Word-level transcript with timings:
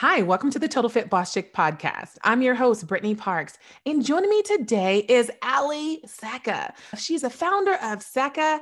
Hi, 0.00 0.22
welcome 0.22 0.48
to 0.52 0.60
the 0.60 0.68
Total 0.68 0.88
Fit 0.88 1.10
Boss 1.10 1.34
Chick 1.34 1.52
podcast. 1.52 2.18
I'm 2.22 2.40
your 2.40 2.54
host, 2.54 2.86
Brittany 2.86 3.16
Parks, 3.16 3.58
and 3.84 4.06
joining 4.06 4.30
me 4.30 4.42
today 4.42 5.00
is 5.08 5.28
Ali 5.42 6.00
Secca. 6.06 6.72
She's 6.96 7.24
a 7.24 7.30
founder 7.30 7.72
of 7.82 7.98
Secca 7.98 8.60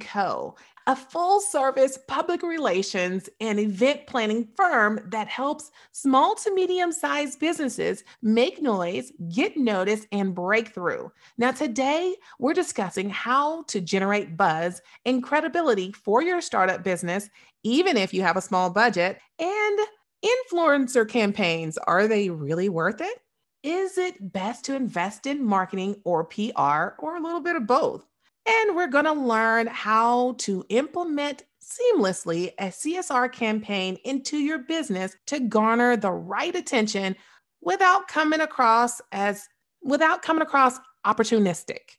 Co, 0.00 0.56
a 0.86 0.94
full-service 0.94 2.00
public 2.06 2.42
relations 2.42 3.30
and 3.40 3.58
event 3.58 4.06
planning 4.06 4.46
firm 4.58 5.00
that 5.06 5.26
helps 5.26 5.70
small 5.92 6.34
to 6.34 6.54
medium-sized 6.54 7.40
businesses 7.40 8.04
make 8.20 8.60
noise, 8.60 9.10
get 9.32 9.56
noticed, 9.56 10.06
and 10.12 10.34
break 10.34 10.74
through. 10.74 11.10
Now, 11.38 11.52
today 11.52 12.14
we're 12.38 12.52
discussing 12.52 13.08
how 13.08 13.62
to 13.68 13.80
generate 13.80 14.36
buzz 14.36 14.82
and 15.06 15.22
credibility 15.22 15.92
for 15.92 16.20
your 16.20 16.42
startup 16.42 16.84
business, 16.84 17.30
even 17.62 17.96
if 17.96 18.12
you 18.12 18.20
have 18.20 18.36
a 18.36 18.42
small 18.42 18.68
budget, 18.68 19.18
and 19.38 19.78
Influencer 20.24 21.08
campaigns, 21.08 21.78
are 21.78 22.08
they 22.08 22.30
really 22.30 22.68
worth 22.68 23.00
it? 23.00 23.18
Is 23.62 23.98
it 23.98 24.32
best 24.32 24.64
to 24.64 24.74
invest 24.74 25.26
in 25.26 25.44
marketing 25.44 26.00
or 26.04 26.24
PR 26.24 26.94
or 26.98 27.16
a 27.16 27.20
little 27.20 27.40
bit 27.40 27.56
of 27.56 27.66
both? 27.66 28.04
And 28.46 28.74
we're 28.74 28.86
going 28.86 29.04
to 29.04 29.12
learn 29.12 29.66
how 29.66 30.34
to 30.38 30.64
implement 30.70 31.44
seamlessly 31.62 32.52
a 32.58 32.68
CSR 32.68 33.30
campaign 33.30 33.98
into 34.04 34.38
your 34.38 34.58
business 34.58 35.14
to 35.26 35.40
garner 35.40 35.96
the 35.96 36.12
right 36.12 36.54
attention 36.54 37.14
without 37.60 38.08
coming 38.08 38.40
across 38.40 39.00
as 39.12 39.46
without 39.82 40.22
coming 40.22 40.42
across 40.42 40.78
opportunistic. 41.06 41.98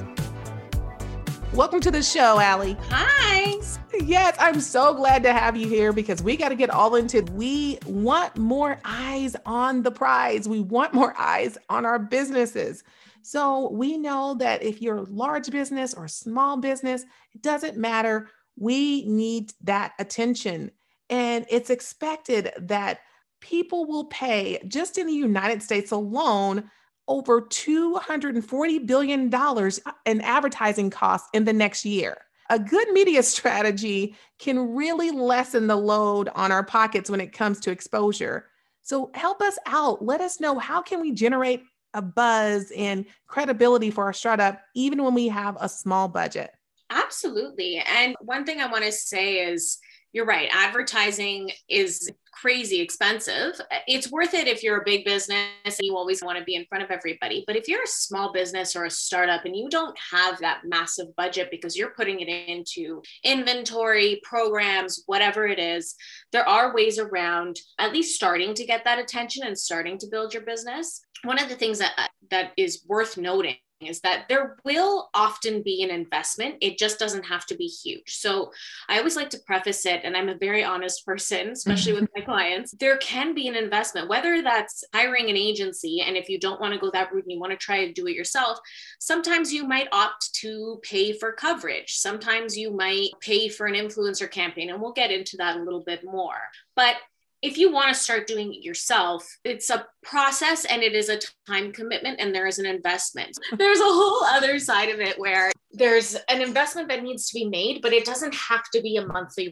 Welcome 1.53 1.81
to 1.81 1.91
the 1.91 2.01
show, 2.01 2.39
Ali. 2.39 2.77
Hi. 2.91 3.57
Yes, 3.99 4.37
I'm 4.39 4.61
so 4.61 4.93
glad 4.93 5.21
to 5.23 5.33
have 5.33 5.57
you 5.57 5.67
here 5.67 5.91
because 5.91 6.23
we 6.23 6.37
got 6.37 6.47
to 6.49 6.55
get 6.55 6.69
all 6.69 6.95
into 6.95 7.23
we 7.33 7.77
want 7.85 8.37
more 8.37 8.79
eyes 8.85 9.35
on 9.45 9.83
the 9.83 9.91
prize. 9.91 10.47
We 10.47 10.61
want 10.61 10.93
more 10.93 11.13
eyes 11.17 11.57
on 11.69 11.85
our 11.85 11.99
businesses. 11.99 12.85
So 13.21 13.69
we 13.69 13.97
know 13.97 14.35
that 14.35 14.63
if 14.63 14.81
you're 14.81 14.99
a 14.99 15.03
large 15.03 15.51
business 15.51 15.93
or 15.93 16.07
small 16.07 16.55
business, 16.55 17.03
it 17.33 17.41
doesn't 17.41 17.75
matter. 17.75 18.29
We 18.55 19.05
need 19.05 19.51
that 19.63 19.91
attention. 19.99 20.71
And 21.09 21.45
it's 21.49 21.69
expected 21.69 22.53
that 22.59 22.99
people 23.41 23.85
will 23.85 24.05
pay 24.05 24.59
just 24.69 24.97
in 24.97 25.05
the 25.05 25.13
United 25.13 25.61
States 25.61 25.91
alone 25.91 26.71
over 27.11 27.41
$240 27.41 28.87
billion 28.87 29.33
uh, 29.33 29.69
in 30.05 30.21
advertising 30.21 30.89
costs 30.89 31.27
in 31.33 31.43
the 31.43 31.51
next 31.51 31.83
year. 31.83 32.17
A 32.49 32.57
good 32.57 32.89
media 32.93 33.21
strategy 33.35 34.15
can 34.39 34.73
really 34.73 35.11
lessen 35.11 35.67
the 35.67 35.75
load 35.75 36.29
on 36.29 36.53
our 36.53 36.63
pockets 36.63 37.09
when 37.09 37.19
it 37.19 37.33
comes 37.33 37.59
to 37.61 37.71
exposure. 37.71 38.47
So 38.81 39.11
help 39.13 39.41
us 39.41 39.57
out. 39.65 40.03
Let 40.03 40.21
us 40.21 40.39
know 40.39 40.57
how 40.57 40.81
can 40.81 41.01
we 41.01 41.11
generate 41.11 41.63
a 41.93 42.01
buzz 42.01 42.71
and 42.75 43.05
credibility 43.27 43.91
for 43.91 44.05
our 44.05 44.13
startup 44.13 44.61
even 44.73 45.03
when 45.03 45.13
we 45.13 45.27
have 45.27 45.57
a 45.59 45.67
small 45.67 46.07
budget. 46.07 46.51
Absolutely. 46.89 47.83
And 47.85 48.15
one 48.21 48.45
thing 48.45 48.61
I 48.61 48.67
want 48.67 48.85
to 48.85 48.91
say 48.91 49.39
is 49.39 49.77
you're 50.13 50.25
right. 50.25 50.49
Advertising 50.51 51.51
is 51.69 52.11
crazy 52.33 52.81
expensive. 52.81 53.59
It's 53.87 54.11
worth 54.11 54.33
it 54.33 54.47
if 54.47 54.63
you're 54.63 54.81
a 54.81 54.85
big 54.85 55.05
business 55.05 55.47
and 55.65 55.75
you 55.81 55.95
always 55.95 56.23
want 56.23 56.37
to 56.37 56.43
be 56.43 56.55
in 56.55 56.65
front 56.65 56.83
of 56.83 56.91
everybody. 56.91 57.43
But 57.45 57.55
if 57.55 57.67
you're 57.67 57.83
a 57.83 57.87
small 57.87 58.31
business 58.31 58.75
or 58.75 58.85
a 58.85 58.89
startup 58.89 59.45
and 59.45 59.55
you 59.55 59.69
don't 59.69 59.97
have 60.11 60.39
that 60.39 60.61
massive 60.65 61.15
budget 61.15 61.49
because 61.51 61.77
you're 61.77 61.91
putting 61.91 62.19
it 62.19 62.27
into 62.27 63.01
inventory, 63.23 64.19
programs, 64.23 65.03
whatever 65.05 65.47
it 65.47 65.59
is, 65.59 65.95
there 66.31 66.47
are 66.47 66.73
ways 66.73 66.99
around 66.99 67.57
at 67.79 67.93
least 67.93 68.15
starting 68.15 68.53
to 68.55 68.65
get 68.65 68.83
that 68.85 68.99
attention 68.99 69.45
and 69.45 69.57
starting 69.57 69.97
to 69.99 70.07
build 70.07 70.33
your 70.33 70.43
business. 70.43 71.01
One 71.23 71.39
of 71.39 71.49
the 71.49 71.55
things 71.55 71.79
that 71.79 72.09
that 72.31 72.51
is 72.57 72.83
worth 72.87 73.17
noting 73.17 73.57
is 73.81 74.01
that 74.01 74.25
there 74.29 74.57
will 74.63 75.09
often 75.13 75.61
be 75.61 75.83
an 75.83 75.89
investment. 75.89 76.55
It 76.61 76.77
just 76.77 76.99
doesn't 76.99 77.23
have 77.23 77.45
to 77.47 77.55
be 77.55 77.65
huge. 77.65 78.15
So 78.17 78.51
I 78.87 78.97
always 78.97 79.15
like 79.15 79.29
to 79.31 79.39
preface 79.39 79.85
it, 79.85 80.01
and 80.03 80.15
I'm 80.15 80.29
a 80.29 80.35
very 80.35 80.63
honest 80.63 81.05
person, 81.05 81.49
especially 81.49 81.93
with 81.93 82.09
my 82.15 82.23
clients. 82.23 82.71
There 82.79 82.97
can 82.97 83.33
be 83.33 83.47
an 83.47 83.55
investment, 83.55 84.09
whether 84.09 84.41
that's 84.41 84.83
hiring 84.93 85.29
an 85.29 85.37
agency, 85.37 86.01
and 86.01 86.15
if 86.15 86.29
you 86.29 86.39
don't 86.39 86.61
want 86.61 86.73
to 86.73 86.79
go 86.79 86.91
that 86.91 87.11
route 87.11 87.23
and 87.23 87.31
you 87.31 87.39
want 87.39 87.51
to 87.51 87.57
try 87.57 87.85
to 87.85 87.93
do 87.93 88.07
it 88.07 88.15
yourself, 88.15 88.59
sometimes 88.99 89.53
you 89.53 89.67
might 89.67 89.87
opt 89.91 90.33
to 90.35 90.79
pay 90.83 91.13
for 91.13 91.31
coverage. 91.33 91.93
Sometimes 91.93 92.57
you 92.57 92.71
might 92.71 93.09
pay 93.19 93.49
for 93.49 93.65
an 93.65 93.75
influencer 93.75 94.29
campaign, 94.29 94.69
and 94.69 94.81
we'll 94.81 94.93
get 94.93 95.11
into 95.11 95.37
that 95.37 95.57
a 95.57 95.63
little 95.63 95.83
bit 95.83 96.03
more. 96.03 96.37
But 96.75 96.95
if 97.41 97.57
you 97.57 97.71
want 97.71 97.89
to 97.89 97.99
start 97.99 98.27
doing 98.27 98.53
it 98.53 98.63
yourself, 98.63 99.27
it's 99.43 99.69
a 99.69 99.85
process 100.03 100.65
and 100.65 100.83
it 100.83 100.93
is 100.93 101.09
a 101.09 101.19
time 101.47 101.71
commitment 101.71 102.19
and 102.19 102.33
there 102.33 102.47
is 102.47 102.59
an 102.59 102.65
investment. 102.65 103.37
There's 103.57 103.79
a 103.79 103.83
whole 103.83 104.23
other 104.25 104.59
side 104.59 104.89
of 104.89 104.99
it 104.99 105.19
where 105.19 105.51
there's 105.71 106.15
an 106.27 106.41
investment 106.41 106.89
that 106.89 107.01
needs 107.01 107.29
to 107.29 107.33
be 107.33 107.45
made, 107.45 107.81
but 107.81 107.93
it 107.93 108.05
doesn't 108.05 108.35
have 108.35 108.63
to 108.73 108.81
be 108.81 108.97
a 108.97 109.05
monthly 109.05 109.51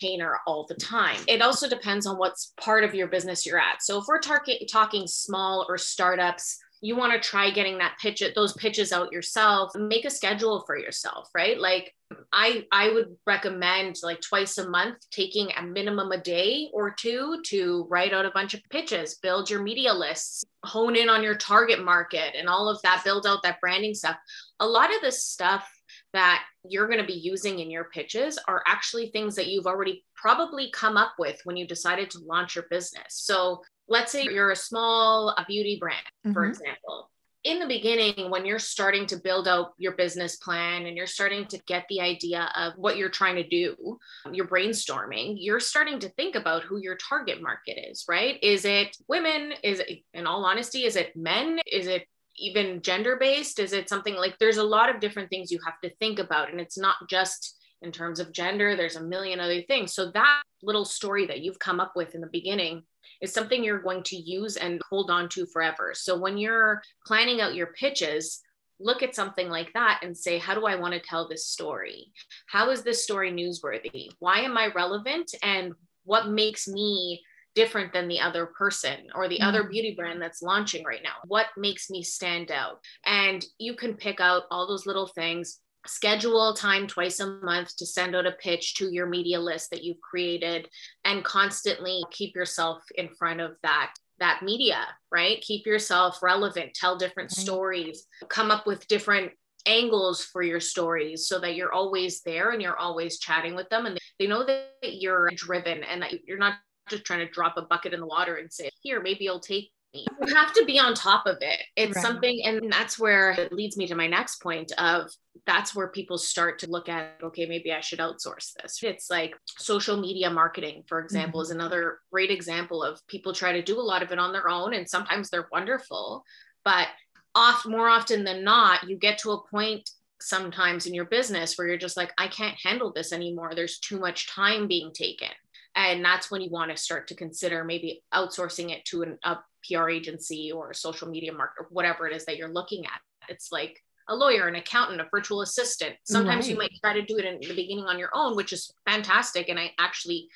retainer 0.00 0.38
all 0.46 0.64
the 0.66 0.74
time. 0.74 1.18
It 1.26 1.42
also 1.42 1.68
depends 1.68 2.06
on 2.06 2.16
what's 2.16 2.54
part 2.58 2.84
of 2.84 2.94
your 2.94 3.08
business 3.08 3.44
you're 3.44 3.58
at. 3.58 3.82
So 3.82 3.98
if 3.98 4.04
we're 4.08 4.20
tar- 4.20 4.44
talking 4.70 5.06
small 5.06 5.66
or 5.68 5.76
startups, 5.76 6.58
you 6.80 6.96
want 6.96 7.12
to 7.12 7.28
try 7.28 7.50
getting 7.50 7.78
that 7.78 7.96
pitch 8.00 8.22
those 8.34 8.52
pitches 8.54 8.92
out 8.92 9.12
yourself 9.12 9.74
make 9.74 10.04
a 10.04 10.10
schedule 10.10 10.62
for 10.66 10.78
yourself 10.78 11.28
right 11.34 11.58
like 11.58 11.94
i 12.32 12.64
i 12.72 12.90
would 12.90 13.16
recommend 13.26 13.96
like 14.02 14.20
twice 14.20 14.58
a 14.58 14.68
month 14.68 14.96
taking 15.10 15.50
a 15.56 15.62
minimum 15.62 16.10
a 16.12 16.18
day 16.18 16.68
or 16.72 16.90
two 16.90 17.40
to 17.44 17.86
write 17.90 18.12
out 18.12 18.24
a 18.24 18.30
bunch 18.30 18.54
of 18.54 18.60
pitches 18.70 19.16
build 19.16 19.50
your 19.50 19.62
media 19.62 19.92
lists 19.92 20.44
hone 20.64 20.96
in 20.96 21.08
on 21.08 21.22
your 21.22 21.36
target 21.36 21.84
market 21.84 22.34
and 22.36 22.48
all 22.48 22.68
of 22.68 22.80
that 22.82 23.02
build 23.04 23.26
out 23.26 23.42
that 23.42 23.60
branding 23.60 23.94
stuff 23.94 24.16
a 24.60 24.66
lot 24.66 24.94
of 24.94 25.00
the 25.02 25.12
stuff 25.12 25.68
that 26.12 26.44
you're 26.64 26.88
going 26.88 27.00
to 27.00 27.06
be 27.06 27.12
using 27.12 27.58
in 27.58 27.70
your 27.70 27.84
pitches 27.84 28.38
are 28.48 28.62
actually 28.66 29.10
things 29.10 29.34
that 29.34 29.48
you've 29.48 29.66
already 29.66 30.04
probably 30.14 30.70
come 30.72 30.96
up 30.96 31.12
with 31.18 31.40
when 31.44 31.56
you 31.56 31.66
decided 31.66 32.10
to 32.10 32.18
launch 32.20 32.56
your 32.56 32.64
business. 32.70 33.04
So 33.08 33.62
let's 33.88 34.12
say 34.12 34.24
you're 34.24 34.50
a 34.50 34.56
small 34.56 35.30
a 35.30 35.44
beauty 35.46 35.78
brand, 35.80 36.04
mm-hmm. 36.26 36.32
for 36.32 36.44
example. 36.46 37.10
In 37.44 37.60
the 37.60 37.66
beginning, 37.66 38.30
when 38.30 38.44
you're 38.44 38.58
starting 38.58 39.06
to 39.06 39.16
build 39.16 39.46
out 39.46 39.72
your 39.78 39.92
business 39.92 40.36
plan 40.36 40.86
and 40.86 40.96
you're 40.96 41.06
starting 41.06 41.46
to 41.46 41.58
get 41.66 41.86
the 41.88 42.00
idea 42.00 42.50
of 42.56 42.74
what 42.76 42.96
you're 42.96 43.08
trying 43.08 43.36
to 43.36 43.48
do, 43.48 43.98
you're 44.32 44.48
brainstorming, 44.48 45.36
you're 45.38 45.60
starting 45.60 46.00
to 46.00 46.08
think 46.10 46.34
about 46.34 46.64
who 46.64 46.78
your 46.78 46.96
target 46.96 47.40
market 47.40 47.78
is, 47.90 48.04
right? 48.08 48.38
Is 48.42 48.64
it 48.64 48.96
women? 49.08 49.52
Is 49.62 49.78
it, 49.78 50.00
in 50.12 50.26
all 50.26 50.44
honesty, 50.44 50.84
is 50.84 50.96
it 50.96 51.16
men? 51.16 51.60
Is 51.64 51.86
it 51.86 52.06
even 52.36 52.82
gender 52.82 53.16
based? 53.18 53.60
Is 53.60 53.72
it 53.72 53.88
something 53.88 54.16
like 54.16 54.36
there's 54.38 54.58
a 54.58 54.64
lot 54.64 54.92
of 54.92 55.00
different 55.00 55.30
things 55.30 55.50
you 55.50 55.60
have 55.64 55.80
to 55.82 55.96
think 55.96 56.18
about? 56.18 56.50
And 56.50 56.60
it's 56.60 56.78
not 56.78 56.96
just 57.08 57.56
in 57.82 57.92
terms 57.92 58.18
of 58.18 58.32
gender, 58.32 58.76
there's 58.76 58.96
a 58.96 59.02
million 59.02 59.38
other 59.38 59.62
things. 59.62 59.92
So 59.92 60.10
that 60.10 60.42
little 60.62 60.84
story 60.84 61.26
that 61.26 61.40
you've 61.40 61.60
come 61.60 61.78
up 61.78 61.92
with 61.94 62.14
in 62.14 62.20
the 62.20 62.28
beginning 62.30 62.82
is 63.20 63.32
something 63.32 63.62
you're 63.62 63.82
going 63.82 64.02
to 64.04 64.16
use 64.16 64.56
and 64.56 64.80
hold 64.88 65.10
on 65.10 65.28
to 65.30 65.46
forever. 65.46 65.92
So 65.94 66.18
when 66.18 66.38
you're 66.38 66.82
planning 67.06 67.40
out 67.40 67.54
your 67.54 67.68
pitches, 67.68 68.40
look 68.80 69.02
at 69.02 69.14
something 69.14 69.48
like 69.48 69.72
that 69.74 70.00
and 70.02 70.16
say, 70.16 70.38
how 70.38 70.54
do 70.54 70.66
I 70.66 70.76
want 70.76 70.94
to 70.94 71.00
tell 71.00 71.28
this 71.28 71.46
story? 71.46 72.12
How 72.46 72.70
is 72.70 72.82
this 72.82 73.02
story 73.02 73.32
newsworthy? 73.32 74.10
Why 74.18 74.40
am 74.40 74.56
I 74.56 74.70
relevant? 74.74 75.34
And 75.42 75.72
what 76.04 76.28
makes 76.28 76.68
me 76.68 77.22
different 77.54 77.92
than 77.92 78.06
the 78.06 78.20
other 78.20 78.46
person 78.46 79.08
or 79.14 79.28
the 79.28 79.36
mm-hmm. 79.36 79.48
other 79.48 79.64
beauty 79.64 79.94
brand 79.96 80.22
that's 80.22 80.42
launching 80.42 80.84
right 80.84 81.02
now? 81.02 81.16
What 81.26 81.46
makes 81.56 81.90
me 81.90 82.02
stand 82.02 82.52
out? 82.52 82.78
And 83.04 83.44
you 83.58 83.74
can 83.74 83.94
pick 83.94 84.20
out 84.20 84.44
all 84.50 84.68
those 84.68 84.86
little 84.86 85.08
things 85.08 85.58
schedule 85.88 86.54
time 86.54 86.86
twice 86.86 87.20
a 87.20 87.26
month 87.26 87.76
to 87.76 87.86
send 87.86 88.14
out 88.14 88.26
a 88.26 88.32
pitch 88.32 88.74
to 88.74 88.92
your 88.92 89.06
media 89.06 89.40
list 89.40 89.70
that 89.70 89.82
you've 89.82 90.00
created 90.00 90.68
and 91.04 91.24
constantly 91.24 92.02
keep 92.10 92.34
yourself 92.34 92.82
in 92.96 93.08
front 93.08 93.40
of 93.40 93.52
that 93.62 93.92
that 94.18 94.42
media 94.42 94.86
right? 95.10 95.40
Keep 95.40 95.66
yourself 95.66 96.22
relevant 96.22 96.74
tell 96.74 96.96
different 96.96 97.30
stories 97.30 98.06
come 98.28 98.50
up 98.50 98.66
with 98.66 98.86
different 98.88 99.32
angles 99.66 100.24
for 100.24 100.42
your 100.42 100.60
stories 100.60 101.26
so 101.26 101.38
that 101.38 101.54
you're 101.54 101.72
always 101.72 102.22
there 102.22 102.50
and 102.50 102.62
you're 102.62 102.78
always 102.78 103.18
chatting 103.18 103.54
with 103.54 103.68
them 103.68 103.86
and 103.86 103.98
they 104.18 104.26
know 104.26 104.44
that 104.44 104.70
you're 104.82 105.30
driven 105.34 105.84
and 105.84 106.00
that 106.02 106.24
you're 106.26 106.38
not 106.38 106.54
just 106.88 107.04
trying 107.04 107.26
to 107.26 107.32
drop 107.32 107.56
a 107.56 107.62
bucket 107.62 107.92
in 107.92 108.00
the 108.00 108.06
water 108.06 108.36
and 108.36 108.52
say 108.52 108.70
here 108.82 109.00
maybe 109.02 109.24
you'll 109.24 109.40
take 109.40 109.70
you 109.92 110.34
have 110.34 110.52
to 110.52 110.64
be 110.66 110.78
on 110.78 110.94
top 110.94 111.26
of 111.26 111.38
it 111.40 111.62
it's 111.76 111.96
right. 111.96 112.04
something 112.04 112.42
and 112.44 112.70
that's 112.70 112.98
where 112.98 113.30
it 113.32 113.52
leads 113.52 113.76
me 113.76 113.86
to 113.86 113.94
my 113.94 114.06
next 114.06 114.42
point 114.42 114.70
of 114.78 115.10
that's 115.46 115.74
where 115.74 115.88
people 115.88 116.18
start 116.18 116.58
to 116.58 116.70
look 116.70 116.88
at 116.88 117.16
okay 117.22 117.46
maybe 117.46 117.72
i 117.72 117.80
should 117.80 117.98
outsource 117.98 118.52
this 118.60 118.82
it's 118.82 119.10
like 119.10 119.34
social 119.46 119.98
media 119.98 120.28
marketing 120.28 120.82
for 120.86 121.00
example 121.00 121.40
mm-hmm. 121.40 121.46
is 121.46 121.50
another 121.50 121.98
great 122.12 122.30
example 122.30 122.82
of 122.82 123.00
people 123.06 123.32
try 123.32 123.52
to 123.52 123.62
do 123.62 123.78
a 123.78 123.80
lot 123.80 124.02
of 124.02 124.12
it 124.12 124.18
on 124.18 124.32
their 124.32 124.48
own 124.48 124.74
and 124.74 124.88
sometimes 124.88 125.30
they're 125.30 125.48
wonderful 125.50 126.22
but 126.64 126.88
oft 127.34 127.66
more 127.66 127.88
often 127.88 128.24
than 128.24 128.44
not 128.44 128.88
you 128.88 128.96
get 128.96 129.18
to 129.18 129.30
a 129.30 129.48
point 129.48 129.88
sometimes 130.20 130.86
in 130.86 130.94
your 130.94 131.04
business 131.06 131.56
where 131.56 131.66
you're 131.66 131.78
just 131.78 131.96
like 131.96 132.12
i 132.18 132.28
can't 132.28 132.56
handle 132.62 132.92
this 132.92 133.12
anymore 133.12 133.52
there's 133.54 133.78
too 133.78 133.98
much 133.98 134.28
time 134.28 134.66
being 134.66 134.92
taken 134.92 135.28
and 135.74 136.04
that's 136.04 136.30
when 136.30 136.40
you 136.40 136.50
want 136.50 136.70
to 136.70 136.76
start 136.76 137.06
to 137.06 137.14
consider 137.14 137.62
maybe 137.62 138.02
outsourcing 138.12 138.70
it 138.70 138.84
to 138.84 139.02
an, 139.02 139.18
a 139.22 139.36
pr 139.68 139.88
agency 139.88 140.50
or 140.52 140.70
a 140.70 140.74
social 140.74 141.08
media 141.08 141.32
market 141.32 141.60
or 141.60 141.66
whatever 141.70 142.06
it 142.08 142.14
is 142.14 142.24
that 142.24 142.36
you're 142.36 142.52
looking 142.52 142.84
at 142.86 143.00
it's 143.28 143.52
like 143.52 143.82
a 144.08 144.16
lawyer, 144.16 144.48
an 144.48 144.54
accountant, 144.54 145.00
a 145.00 145.06
virtual 145.10 145.42
assistant. 145.42 145.94
Sometimes 146.04 146.46
right. 146.46 146.50
you 146.50 146.56
might 146.56 146.72
try 146.80 146.94
to 146.94 147.02
do 147.02 147.18
it 147.18 147.24
in 147.24 147.38
the 147.40 147.54
beginning 147.54 147.84
on 147.84 147.98
your 147.98 148.10
own, 148.14 148.36
which 148.36 148.52
is 148.52 148.72
fantastic. 148.86 149.48
And 149.48 149.58
I 149.58 149.72
actually 149.78 150.28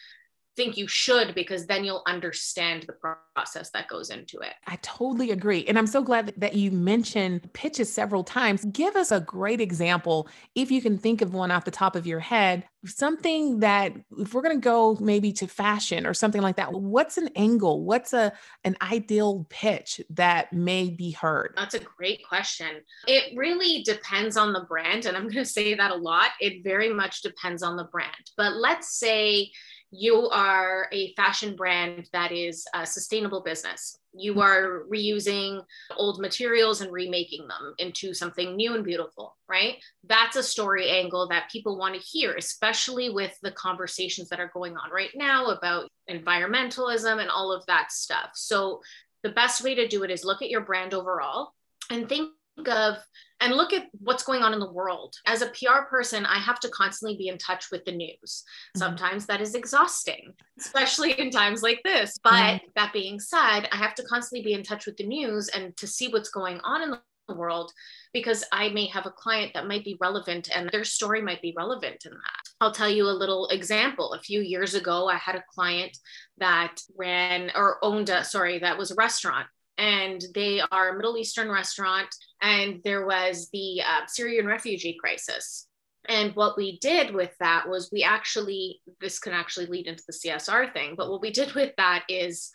think 0.57 0.77
you 0.77 0.87
should 0.87 1.35
because 1.35 1.67
then 1.67 1.85
you'll 1.85 2.03
understand 2.07 2.85
the 2.87 3.15
process 3.35 3.71
that 3.71 3.89
goes 3.89 4.11
into 4.11 4.39
it. 4.41 4.53
I 4.67 4.77
totally 4.83 5.31
agree. 5.31 5.65
And 5.67 5.79
I'm 5.79 5.87
so 5.87 6.03
glad 6.03 6.35
that 6.37 6.55
you 6.55 6.71
mentioned 6.71 7.53
pitches 7.53 7.93
several 7.93 8.23
times. 8.23 8.65
Give 8.67 8.95
us 8.97 9.11
a 9.11 9.21
great 9.21 9.61
example, 9.61 10.29
if 10.55 10.71
you 10.71 10.83
can 10.83 10.99
think 10.99 11.23
of 11.23 11.35
one 11.35 11.51
off 11.51 11.65
the 11.65 11.71
top 11.71 11.97
of 11.97 12.07
your 12.07 12.21
head, 12.21 12.65
something 12.85 13.61
that 13.61 13.93
if 14.19 14.35
we're 14.35 14.43
going 14.43 14.57
to 14.57 14.65
go 14.65 14.97
maybe 15.01 15.33
to 15.33 15.47
fashion 15.47 16.07
or 16.07 16.15
something 16.15 16.43
like 16.43 16.57
that, 16.57 16.73
what's 16.73 17.17
an 17.17 17.31
angle? 17.37 17.85
What's 17.85 18.13
a 18.13 18.33
an 18.65 18.77
ideal 18.83 19.47
pitch 19.49 20.01
that 20.11 20.53
may 20.53 20.91
be 20.91 21.13
heard? 21.13 21.55
That's 21.57 21.75
a 21.75 21.81
great 21.81 22.27
question. 22.27 22.81
It 23.07 23.37
really 23.37 23.83
depends 23.85 24.37
on 24.37 24.53
the 24.53 24.65
brand 24.69 25.07
and 25.07 25.17
I'm 25.17 25.25
going 25.25 25.35
to 25.37 25.45
say 25.45 25.75
that 25.75 25.91
a 25.91 25.97
lot. 25.97 26.31
It 26.41 26.65
very 26.65 26.93
much 26.93 27.23
depends 27.23 27.63
on 27.63 27.77
the 27.77 27.85
brand. 27.85 28.11
But 28.37 28.55
let's 28.55 28.99
say 28.99 29.51
you 29.95 30.29
are 30.31 30.89
a 30.91 31.13
fashion 31.15 31.55
brand 31.55 32.09
that 32.15 32.33
is 32.33 32.65
a 32.75 32.87
sustainable 32.87 33.43
business. 33.43 33.99
You 34.15 34.41
are 34.41 34.85
reusing 34.91 35.63
old 35.97 36.19
materials 36.19 36.81
and 36.81 36.91
remaking 36.91 37.47
them 37.47 37.75
into 37.77 38.15
something 38.15 38.57
new 38.57 38.75
and 38.75 38.85
beautiful, 38.85 39.37
right? 39.51 39.77
That's 40.05 40.37
a 40.37 40.43
story 40.43 40.89
angle 40.89 41.29
that 41.29 41.51
people 41.51 41.77
want 41.77 41.95
to 41.95 42.01
hear, 42.01 42.35
especially 42.35 43.11
with 43.11 43.37
the 43.43 43.53
conversations 43.53 44.31
that 44.31 44.41
are 44.41 44.51
going 44.55 44.79
on 44.79 44.91
right 44.91 45.11
now 45.15 45.49
about 45.49 45.91
environmentalism 46.09 47.21
and 47.21 47.29
all 47.29 47.53
of 47.53 47.65
that 47.67 47.93
stuff. 47.93 48.31
So, 48.35 48.81
the 49.23 49.31
best 49.31 49.63
way 49.63 49.75
to 49.77 49.87
do 49.87 50.03
it 50.03 50.11
is 50.11 50.25
look 50.25 50.43
at 50.43 50.51
your 50.51 50.63
brand 50.63 50.95
overall 50.95 51.53
and 51.91 52.09
think 52.09 52.31
of 52.67 52.97
and 53.43 53.55
look 53.55 53.73
at 53.73 53.89
what's 53.99 54.23
going 54.23 54.43
on 54.43 54.55
in 54.55 54.61
the 54.61 54.73
world. 54.73 55.17
As 55.27 55.43
a 55.43 55.49
PR 55.49 55.83
person, 55.91 56.25
I 56.25 56.39
have 56.39 56.61
to 56.61 56.69
constantly 56.69 57.17
be 57.19 57.29
in 57.29 57.39
touch 57.39 57.71
with 57.73 57.85
the 57.85 57.93
news. 57.93 58.15
Mm-hmm. 58.25 58.79
Sometimes 58.79 59.27
that 59.27 59.41
is 59.41 59.57
exhausting, 59.57 60.33
especially 60.61 61.13
in 61.19 61.31
times 61.31 61.63
like 61.63 61.81
this. 61.85 62.19
But 62.23 62.33
mm-hmm. 62.33 62.67
that 62.77 62.93
being 62.93 63.19
said, 63.19 63.69
I 63.73 63.77
have 63.77 63.97
to 63.97 64.05
constantly 64.05 64.45
be 64.45 64.55
in 64.55 64.63
touch 64.63 64.87
with 64.87 64.97
the 64.97 65.07
news 65.07 65.49
and 65.49 65.77
to 65.77 65.89
see 65.89 66.09
what's 66.09 66.31
going 66.31 66.61
on 66.61 66.83
in 66.83 66.91
the 66.91 67.01
world 67.35 67.73
because 68.13 68.45
I 68.53 68.69
may 68.69 68.87
have 68.87 69.07
a 69.07 69.11
client 69.11 69.53
that 69.55 69.67
might 69.67 69.85
be 69.85 69.97
relevant 70.01 70.49
and 70.55 70.69
their 70.71 70.85
story 70.85 71.21
might 71.21 71.43
be 71.43 71.55
relevant 71.57 72.05
in 72.05 72.13
that. 72.13 72.53
I'll 72.61 72.73
tell 72.73 72.91
you 72.91 73.07
a 73.07 73.11
little 73.11 73.49
example. 73.49 74.13
A 74.13 74.21
few 74.21 74.41
years 74.41 74.75
ago, 74.75 75.09
I 75.09 75.17
had 75.17 75.35
a 75.35 75.45
client 75.53 75.97
that 76.39 76.77
ran 76.97 77.51
or 77.55 77.79
owned 77.83 78.09
a, 78.09 78.23
sorry, 78.23 78.59
that 78.61 78.79
was 78.79 78.91
a 78.91 78.97
restaurant 78.97 79.47
and 79.83 80.23
they 80.33 80.63
are 80.71 80.91
a 80.91 80.97
Middle 80.97 81.17
Eastern 81.17 81.51
restaurant. 81.51 82.07
And 82.41 82.81
there 82.85 83.05
was 83.05 83.49
the 83.53 83.83
uh, 83.83 84.07
Syrian 84.07 84.47
refugee 84.47 84.97
crisis. 84.99 85.67
And 86.09 86.35
what 86.37 86.57
we 86.57 86.79
did 86.79 87.13
with 87.13 87.33
that 87.41 87.69
was 87.69 87.91
we 87.93 88.05
actually, 88.05 88.81
this 89.01 89.19
can 89.19 89.33
actually 89.33 89.67
lead 89.67 89.89
into 89.89 90.05
the 90.07 90.13
CSR 90.13 90.73
thing, 90.73 90.95
but 90.97 91.11
what 91.11 91.21
we 91.21 91.33
did 91.33 91.53
with 91.55 91.73
that 91.79 92.05
is 92.09 92.51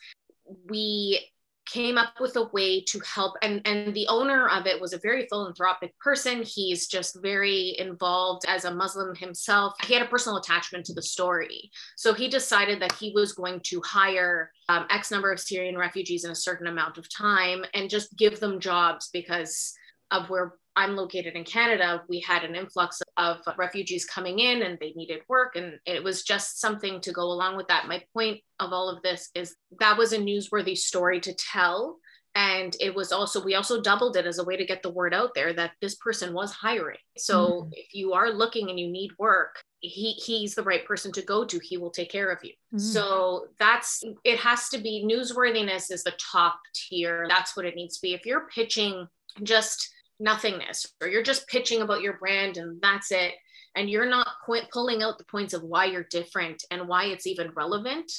we 0.70 1.20
came 1.68 1.98
up 1.98 2.14
with 2.20 2.36
a 2.36 2.48
way 2.48 2.80
to 2.80 3.00
help 3.00 3.34
and 3.42 3.60
and 3.66 3.94
the 3.94 4.06
owner 4.08 4.48
of 4.48 4.66
it 4.66 4.80
was 4.80 4.92
a 4.92 4.98
very 4.98 5.26
philanthropic 5.28 5.98
person. 5.98 6.42
He's 6.42 6.86
just 6.86 7.20
very 7.22 7.76
involved 7.78 8.44
as 8.48 8.64
a 8.64 8.74
muslim 8.74 9.14
himself. 9.14 9.74
He 9.84 9.94
had 9.94 10.02
a 10.02 10.08
personal 10.08 10.38
attachment 10.38 10.86
to 10.86 10.94
the 10.94 11.02
story. 11.02 11.70
So 11.96 12.14
he 12.14 12.28
decided 12.28 12.80
that 12.80 12.92
he 12.92 13.12
was 13.14 13.32
going 13.32 13.60
to 13.64 13.82
hire 13.82 14.50
um, 14.68 14.86
x 14.90 15.10
number 15.10 15.30
of 15.32 15.40
syrian 15.40 15.76
refugees 15.76 16.24
in 16.24 16.30
a 16.30 16.34
certain 16.34 16.66
amount 16.66 16.98
of 16.98 17.08
time 17.14 17.64
and 17.74 17.90
just 17.90 18.16
give 18.16 18.40
them 18.40 18.60
jobs 18.60 19.10
because 19.12 19.74
of 20.10 20.30
where 20.30 20.54
I'm 20.78 20.94
located 20.94 21.34
in 21.34 21.42
Canada, 21.42 22.04
we 22.08 22.20
had 22.20 22.44
an 22.44 22.54
influx 22.54 23.02
of 23.16 23.38
refugees 23.56 24.04
coming 24.04 24.38
in 24.38 24.62
and 24.62 24.78
they 24.78 24.92
needed 24.92 25.22
work. 25.28 25.56
And 25.56 25.80
it 25.84 26.04
was 26.04 26.22
just 26.22 26.60
something 26.60 27.00
to 27.00 27.10
go 27.10 27.22
along 27.22 27.56
with 27.56 27.66
that. 27.66 27.88
My 27.88 28.00
point 28.14 28.40
of 28.60 28.72
all 28.72 28.88
of 28.88 29.02
this 29.02 29.28
is 29.34 29.56
that 29.80 29.98
was 29.98 30.12
a 30.12 30.18
newsworthy 30.18 30.78
story 30.78 31.20
to 31.22 31.34
tell. 31.34 31.96
And 32.36 32.76
it 32.80 32.94
was 32.94 33.10
also, 33.10 33.42
we 33.42 33.56
also 33.56 33.82
doubled 33.82 34.16
it 34.16 34.24
as 34.24 34.38
a 34.38 34.44
way 34.44 34.56
to 34.56 34.64
get 34.64 34.84
the 34.84 34.92
word 34.92 35.12
out 35.12 35.34
there 35.34 35.52
that 35.52 35.72
this 35.82 35.96
person 35.96 36.32
was 36.32 36.52
hiring. 36.52 36.98
So 37.16 37.48
mm-hmm. 37.48 37.70
if 37.72 37.92
you 37.92 38.12
are 38.12 38.30
looking 38.30 38.70
and 38.70 38.78
you 38.78 38.88
need 38.88 39.10
work, 39.18 39.56
he 39.80 40.12
he's 40.12 40.54
the 40.54 40.62
right 40.62 40.84
person 40.84 41.12
to 41.12 41.22
go 41.22 41.44
to 41.44 41.60
he 41.62 41.76
will 41.76 41.92
take 41.92 42.10
care 42.10 42.32
of 42.32 42.42
you 42.42 42.50
mm-hmm. 42.50 42.78
so 42.78 43.46
that's 43.60 44.02
it 44.24 44.36
has 44.36 44.68
to 44.68 44.76
be 44.76 45.06
newsworthiness 45.08 45.92
is 45.92 46.02
the 46.02 46.12
top 46.18 46.58
tier 46.74 47.26
that's 47.28 47.56
what 47.56 47.64
it 47.64 47.76
needs 47.76 47.94
to 47.94 48.02
be 48.02 48.12
if 48.12 48.26
you're 48.26 48.48
pitching 48.48 49.06
just 49.44 49.88
nothingness 50.20 50.86
or 51.00 51.08
you're 51.08 51.22
just 51.22 51.48
pitching 51.48 51.82
about 51.82 52.02
your 52.02 52.18
brand 52.18 52.56
and 52.56 52.80
that's 52.82 53.10
it 53.12 53.34
and 53.76 53.88
you're 53.88 54.08
not 54.08 54.26
pulling 54.72 55.02
out 55.02 55.18
the 55.18 55.24
points 55.24 55.54
of 55.54 55.62
why 55.62 55.84
you're 55.84 56.06
different 56.10 56.64
and 56.70 56.88
why 56.88 57.04
it's 57.04 57.26
even 57.26 57.52
relevant 57.56 58.10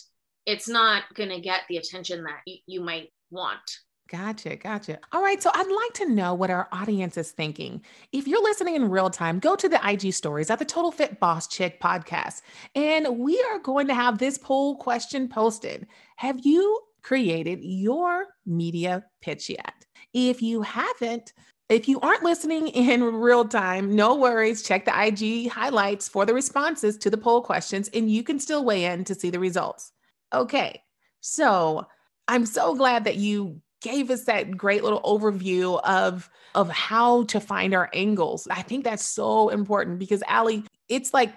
it's 0.45 0.67
not 0.67 1.03
going 1.15 1.29
to 1.29 1.41
get 1.41 1.61
the 1.67 1.77
attention 1.77 2.23
that 2.23 2.39
y- 2.47 2.55
you 2.65 2.81
might 2.81 3.09
want 3.31 3.79
Gotcha, 4.09 4.55
gotcha. 4.55 4.97
All 5.11 5.21
right, 5.21 5.41
so 5.41 5.51
I'd 5.53 5.67
like 5.67 5.93
to 5.95 6.09
know 6.11 6.33
what 6.33 6.49
our 6.49 6.67
audience 6.71 7.15
is 7.15 7.29
thinking. 7.29 7.83
If 8.11 8.27
you're 8.27 8.41
listening 8.41 8.73
in 8.73 8.89
real 8.89 9.11
time, 9.11 9.37
go 9.37 9.55
to 9.55 9.69
the 9.69 9.79
IG 9.87 10.13
stories 10.13 10.49
at 10.49 10.57
the 10.57 10.65
Total 10.65 10.91
Fit 10.91 11.19
Boss 11.19 11.47
Chick 11.47 11.79
podcast, 11.79 12.41
and 12.73 13.19
we 13.19 13.39
are 13.51 13.59
going 13.59 13.85
to 13.85 13.93
have 13.93 14.17
this 14.17 14.39
poll 14.39 14.77
question 14.77 15.27
posted. 15.27 15.85
Have 16.15 16.39
you 16.43 16.81
created 17.03 17.59
your 17.61 18.25
media 18.47 19.05
pitch 19.21 19.47
yet? 19.47 19.85
If 20.11 20.41
you 20.41 20.63
haven't, 20.63 21.33
if 21.69 21.87
you 21.87 21.99
aren't 21.99 22.23
listening 22.23 22.67
in 22.67 23.03
real 23.03 23.45
time, 23.45 23.95
no 23.95 24.15
worries. 24.15 24.63
Check 24.63 24.85
the 24.85 25.05
IG 25.05 25.49
highlights 25.49 26.09
for 26.09 26.25
the 26.25 26.33
responses 26.33 26.97
to 26.97 27.09
the 27.09 27.17
poll 27.17 27.41
questions, 27.41 27.89
and 27.93 28.11
you 28.11 28.23
can 28.23 28.39
still 28.39 28.65
weigh 28.65 28.85
in 28.85 29.03
to 29.05 29.15
see 29.15 29.29
the 29.29 29.39
results. 29.39 29.91
Okay, 30.33 30.81
so 31.21 31.85
I'm 32.27 32.45
so 32.45 32.75
glad 32.75 33.03
that 33.03 33.17
you 33.17 33.61
gave 33.81 34.09
us 34.09 34.25
that 34.25 34.57
great 34.57 34.83
little 34.83 35.01
overview 35.01 35.79
of 35.83 36.29
of 36.55 36.69
how 36.69 37.23
to 37.25 37.39
find 37.39 37.75
our 37.75 37.89
angles. 37.93 38.47
I 38.49 38.63
think 38.63 38.83
that's 38.83 39.05
so 39.05 39.49
important 39.49 39.99
because 39.99 40.23
Ali, 40.27 40.65
it's 40.87 41.13
like 41.13 41.33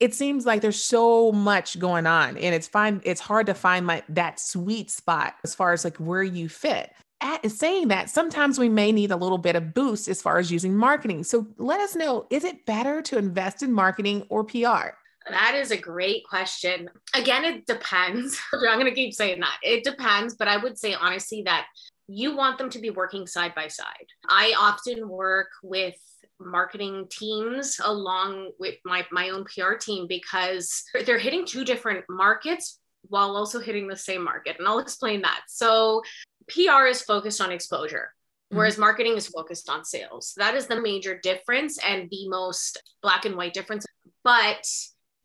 it 0.00 0.14
seems 0.14 0.44
like 0.44 0.60
there's 0.60 0.82
so 0.82 1.32
much 1.32 1.78
going 1.78 2.06
on 2.06 2.36
and 2.36 2.54
it's 2.54 2.68
fine 2.68 3.00
it's 3.04 3.20
hard 3.20 3.46
to 3.46 3.54
find 3.54 3.86
my 3.86 4.02
that 4.10 4.38
sweet 4.38 4.90
spot 4.90 5.34
as 5.42 5.54
far 5.54 5.72
as 5.72 5.84
like 5.84 5.96
where 5.96 6.22
you 6.22 6.48
fit 6.48 6.92
at 7.26 7.50
saying 7.50 7.88
that 7.88 8.10
sometimes 8.10 8.58
we 8.58 8.68
may 8.68 8.92
need 8.92 9.10
a 9.10 9.16
little 9.16 9.38
bit 9.38 9.56
of 9.56 9.74
boost 9.74 10.08
as 10.08 10.22
far 10.22 10.38
as 10.38 10.50
using 10.50 10.76
marketing. 10.76 11.24
So 11.24 11.46
let 11.58 11.80
us 11.80 11.94
know 11.96 12.26
is 12.30 12.44
it 12.44 12.66
better 12.66 13.02
to 13.02 13.18
invest 13.18 13.62
in 13.62 13.72
marketing 13.72 14.26
or 14.28 14.44
PR? 14.44 14.94
That 15.28 15.54
is 15.56 15.72
a 15.72 15.76
great 15.76 16.24
question. 16.28 16.88
Again, 17.14 17.44
it 17.44 17.66
depends. 17.66 18.40
I'm 18.52 18.78
going 18.78 18.84
to 18.84 18.94
keep 18.94 19.12
saying 19.12 19.40
that. 19.40 19.58
It 19.62 19.82
depends, 19.82 20.36
but 20.36 20.48
I 20.48 20.56
would 20.56 20.78
say 20.78 20.94
honestly 20.94 21.42
that 21.42 21.66
you 22.08 22.36
want 22.36 22.58
them 22.58 22.70
to 22.70 22.78
be 22.78 22.90
working 22.90 23.26
side 23.26 23.54
by 23.54 23.66
side. 23.66 24.06
I 24.28 24.54
often 24.56 25.08
work 25.08 25.48
with 25.62 25.96
marketing 26.38 27.06
teams 27.10 27.80
along 27.82 28.50
with 28.60 28.76
my, 28.84 29.04
my 29.10 29.30
own 29.30 29.44
PR 29.44 29.74
team 29.74 30.06
because 30.06 30.84
they're 31.04 31.18
hitting 31.18 31.46
two 31.46 31.64
different 31.64 32.04
markets 32.08 32.78
while 33.08 33.36
also 33.36 33.60
hitting 33.60 33.88
the 33.88 33.96
same 33.96 34.22
market. 34.22 34.56
And 34.58 34.68
I'll 34.68 34.78
explain 34.78 35.22
that. 35.22 35.42
So 35.48 36.02
PR 36.48 36.86
is 36.86 37.02
focused 37.02 37.40
on 37.40 37.52
exposure, 37.52 38.12
mm-hmm. 38.50 38.56
whereas 38.56 38.78
marketing 38.78 39.16
is 39.16 39.28
focused 39.28 39.68
on 39.68 39.84
sales. 39.84 40.34
That 40.36 40.54
is 40.54 40.66
the 40.66 40.80
major 40.80 41.18
difference 41.22 41.78
and 41.78 42.08
the 42.10 42.28
most 42.28 42.82
black 43.02 43.24
and 43.24 43.36
white 43.36 43.54
difference. 43.54 43.86
But 44.22 44.66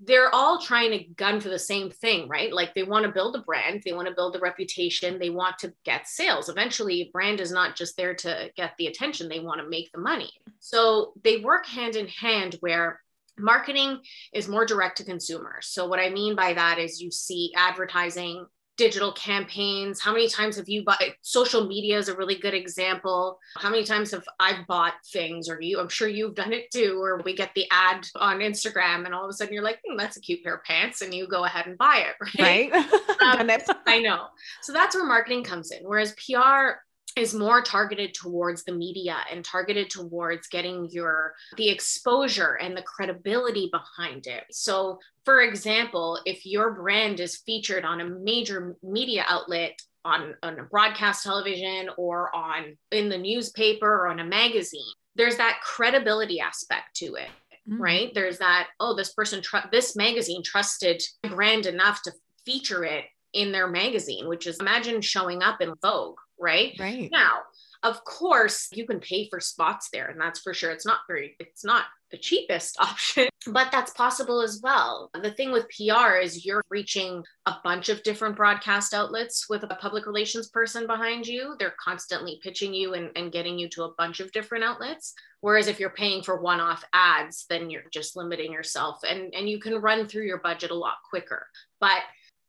they're 0.03 0.33
all 0.33 0.59
trying 0.59 0.91
to 0.91 1.03
gun 1.15 1.39
for 1.39 1.49
the 1.49 1.59
same 1.59 1.91
thing, 1.91 2.27
right? 2.27 2.51
Like 2.51 2.73
they 2.73 2.83
want 2.83 3.05
to 3.05 3.11
build 3.11 3.35
a 3.35 3.41
brand, 3.41 3.83
they 3.85 3.93
want 3.93 4.07
to 4.07 4.15
build 4.15 4.35
a 4.35 4.39
reputation, 4.39 5.19
they 5.19 5.29
want 5.29 5.59
to 5.59 5.73
get 5.85 6.07
sales. 6.07 6.49
Eventually, 6.49 7.11
brand 7.13 7.39
is 7.39 7.51
not 7.51 7.75
just 7.75 7.97
there 7.97 8.15
to 8.15 8.49
get 8.55 8.73
the 8.77 8.87
attention, 8.87 9.29
they 9.29 9.39
want 9.39 9.61
to 9.61 9.69
make 9.69 9.91
the 9.91 9.99
money. 9.99 10.31
So 10.59 11.13
they 11.23 11.37
work 11.37 11.67
hand 11.67 11.95
in 11.95 12.07
hand 12.07 12.57
where 12.61 12.99
marketing 13.37 13.99
is 14.33 14.47
more 14.47 14.65
direct 14.65 14.97
to 14.97 15.03
consumer. 15.03 15.59
So 15.61 15.87
what 15.87 15.99
I 15.99 16.09
mean 16.09 16.35
by 16.35 16.53
that 16.53 16.79
is 16.79 17.01
you 17.01 17.11
see 17.11 17.51
advertising 17.55 18.45
digital 18.81 19.11
campaigns? 19.11 20.01
How 20.01 20.11
many 20.11 20.27
times 20.27 20.55
have 20.57 20.67
you 20.67 20.83
bought 20.83 21.03
social 21.21 21.67
media 21.67 21.99
is 21.99 22.09
a 22.09 22.15
really 22.15 22.35
good 22.35 22.55
example. 22.55 23.37
How 23.57 23.69
many 23.69 23.83
times 23.83 24.09
have 24.11 24.25
i 24.39 24.63
bought 24.67 24.93
things 25.11 25.49
or 25.49 25.61
you 25.61 25.79
i'm 25.79 25.89
sure 25.89 26.07
you've 26.07 26.35
done 26.35 26.53
it 26.53 26.71
too 26.71 26.99
where 26.99 27.17
we 27.23 27.35
get 27.35 27.51
the 27.55 27.65
ad 27.71 28.07
on 28.15 28.39
instagram 28.39 29.05
and 29.05 29.13
all 29.13 29.23
of 29.23 29.29
a 29.29 29.33
sudden 29.33 29.53
you're 29.53 29.63
like 29.63 29.79
hmm, 29.85 29.97
that's 29.97 30.17
a 30.17 30.21
cute 30.21 30.43
pair 30.43 30.55
of 30.55 30.63
pants 30.63 31.01
and 31.01 31.13
you 31.13 31.27
go 31.27 31.45
ahead 31.45 31.67
and 31.67 31.77
buy 31.77 32.05
it 32.07 32.15
right, 32.41 32.71
right? 32.71 32.85
Um, 33.21 33.49
i 33.85 33.99
know. 33.99 34.27
So 34.61 34.73
that's 34.73 34.95
where 34.95 35.05
marketing 35.05 35.43
comes 35.43 35.69
in. 35.71 35.83
Whereas 35.83 36.13
pr 36.13 36.79
is 37.21 37.33
more 37.33 37.61
targeted 37.61 38.13
towards 38.13 38.63
the 38.63 38.71
media 38.71 39.17
and 39.31 39.45
targeted 39.45 39.89
towards 39.89 40.47
getting 40.47 40.89
your 40.91 41.33
the 41.57 41.69
exposure 41.69 42.55
and 42.55 42.75
the 42.75 42.81
credibility 42.81 43.69
behind 43.71 44.27
it. 44.27 44.43
So 44.51 44.99
for 45.23 45.41
example 45.41 46.19
if 46.25 46.45
your 46.45 46.71
brand 46.71 47.19
is 47.19 47.37
featured 47.45 47.85
on 47.85 48.01
a 48.01 48.09
major 48.09 48.75
media 48.83 49.25
outlet 49.27 49.79
on, 50.03 50.33
on 50.41 50.59
a 50.59 50.63
broadcast 50.63 51.23
television 51.23 51.89
or 51.97 52.35
on 52.35 52.75
in 52.91 53.07
the 53.09 53.17
newspaper 53.17 53.87
or 53.87 54.07
on 54.07 54.19
a 54.19 54.25
magazine 54.25 54.81
there's 55.15 55.37
that 55.37 55.59
credibility 55.63 56.39
aspect 56.39 56.95
to 56.95 57.13
it 57.15 57.29
mm-hmm. 57.69 57.81
right? 57.81 58.13
There's 58.13 58.39
that 58.39 58.67
oh 58.79 58.95
this 58.95 59.13
person 59.13 59.41
tr- 59.41 59.67
this 59.71 59.95
magazine 59.95 60.43
trusted 60.43 61.01
brand 61.29 61.65
enough 61.65 62.01
to 62.03 62.11
feature 62.45 62.83
it 62.83 63.05
in 63.33 63.51
their 63.51 63.67
magazine 63.67 64.27
which 64.27 64.45
is 64.45 64.59
imagine 64.59 64.99
showing 65.01 65.41
up 65.41 65.61
in 65.61 65.73
vogue 65.81 66.17
right? 66.41 66.75
Right. 66.79 67.09
Now, 67.11 67.41
of 67.83 68.03
course, 68.03 68.69
you 68.71 68.85
can 68.85 68.99
pay 68.99 69.27
for 69.29 69.39
spots 69.39 69.89
there, 69.91 70.07
and 70.07 70.21
that's 70.21 70.39
for 70.39 70.53
sure. 70.53 70.69
It's 70.69 70.85
not 70.85 70.99
very, 71.07 71.35
it's 71.39 71.65
not 71.65 71.85
the 72.11 72.17
cheapest 72.17 72.77
option, 72.79 73.27
but 73.47 73.71
that's 73.71 73.91
possible 73.93 74.41
as 74.41 74.59
well. 74.61 75.09
The 75.19 75.31
thing 75.31 75.51
with 75.51 75.65
PR 75.69 76.17
is 76.17 76.45
you're 76.45 76.63
reaching 76.69 77.23
a 77.47 77.55
bunch 77.63 77.89
of 77.89 78.03
different 78.03 78.35
broadcast 78.35 78.93
outlets 78.93 79.49
with 79.49 79.63
a 79.63 79.67
public 79.67 80.05
relations 80.05 80.49
person 80.49 80.85
behind 80.85 81.25
you. 81.25 81.55
They're 81.57 81.73
constantly 81.83 82.39
pitching 82.43 82.73
you 82.73 82.93
and, 82.93 83.09
and 83.15 83.31
getting 83.31 83.57
you 83.57 83.67
to 83.69 83.83
a 83.85 83.93
bunch 83.97 84.19
of 84.19 84.31
different 84.31 84.63
outlets. 84.63 85.15
Whereas 85.39 85.67
if 85.67 85.79
you're 85.79 85.89
paying 85.89 86.21
for 86.21 86.39
one 86.39 86.59
off 86.59 86.83
ads, 86.93 87.45
then 87.49 87.71
you're 87.71 87.89
just 87.91 88.15
limiting 88.15 88.51
yourself 88.51 88.99
and, 89.09 89.33
and 89.33 89.49
you 89.49 89.59
can 89.59 89.81
run 89.81 90.07
through 90.07 90.25
your 90.25 90.39
budget 90.39 90.69
a 90.69 90.75
lot 90.75 90.97
quicker. 91.09 91.47
But 91.79 92.01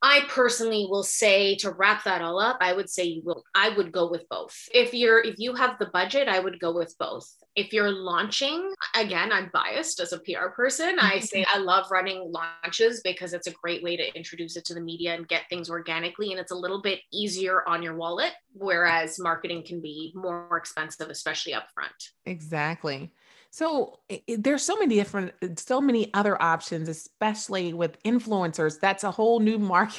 I 0.02 0.22
personally 0.28 0.88
will 0.90 1.04
say 1.04 1.54
to 1.56 1.70
wrap 1.70 2.04
that 2.04 2.22
all 2.22 2.40
up, 2.40 2.58
I 2.60 2.72
would 2.72 2.90
say 2.90 3.04
you 3.04 3.22
will 3.24 3.44
I 3.54 3.68
would 3.68 3.92
go 3.92 4.10
with 4.10 4.28
both. 4.28 4.56
If 4.74 4.92
you're 4.92 5.20
if 5.20 5.36
you 5.38 5.54
have 5.54 5.78
the 5.78 5.86
budget, 5.86 6.28
I 6.28 6.40
would 6.40 6.58
go 6.58 6.72
with 6.72 6.94
both. 6.98 7.28
If 7.54 7.72
you're 7.72 7.92
launching, 7.92 8.72
again, 8.96 9.30
I'm 9.30 9.50
biased 9.52 10.00
as 10.00 10.12
a 10.12 10.18
PR 10.18 10.48
person. 10.56 10.98
I 10.98 11.18
say 11.20 11.44
I 11.48 11.58
love 11.58 11.86
running 11.92 12.32
launches 12.32 13.00
because 13.04 13.32
it's 13.32 13.46
a 13.46 13.52
great 13.62 13.84
way 13.84 13.96
to 13.96 14.16
introduce 14.16 14.56
it 14.56 14.64
to 14.66 14.74
the 14.74 14.80
media 14.80 15.14
and 15.14 15.28
get 15.28 15.48
things 15.48 15.70
organically 15.70 16.32
and 16.32 16.40
it's 16.40 16.52
a 16.52 16.56
little 16.56 16.82
bit 16.82 16.98
easier 17.12 17.62
on 17.68 17.82
your 17.82 17.94
wallet 17.94 18.32
whereas 18.54 19.18
marketing 19.18 19.64
can 19.64 19.80
be 19.80 20.12
more 20.16 20.56
expensive 20.56 21.10
especially 21.10 21.52
upfront. 21.52 22.10
Exactly. 22.26 23.12
So 23.52 23.98
it, 24.08 24.42
there's 24.42 24.62
so 24.62 24.78
many 24.78 24.94
different, 24.94 25.34
so 25.56 25.78
many 25.78 26.12
other 26.14 26.40
options, 26.40 26.88
especially 26.88 27.74
with 27.74 28.02
influencers. 28.02 28.80
That's 28.80 29.04
a 29.04 29.10
whole 29.10 29.40
new 29.40 29.58
market 29.58 29.91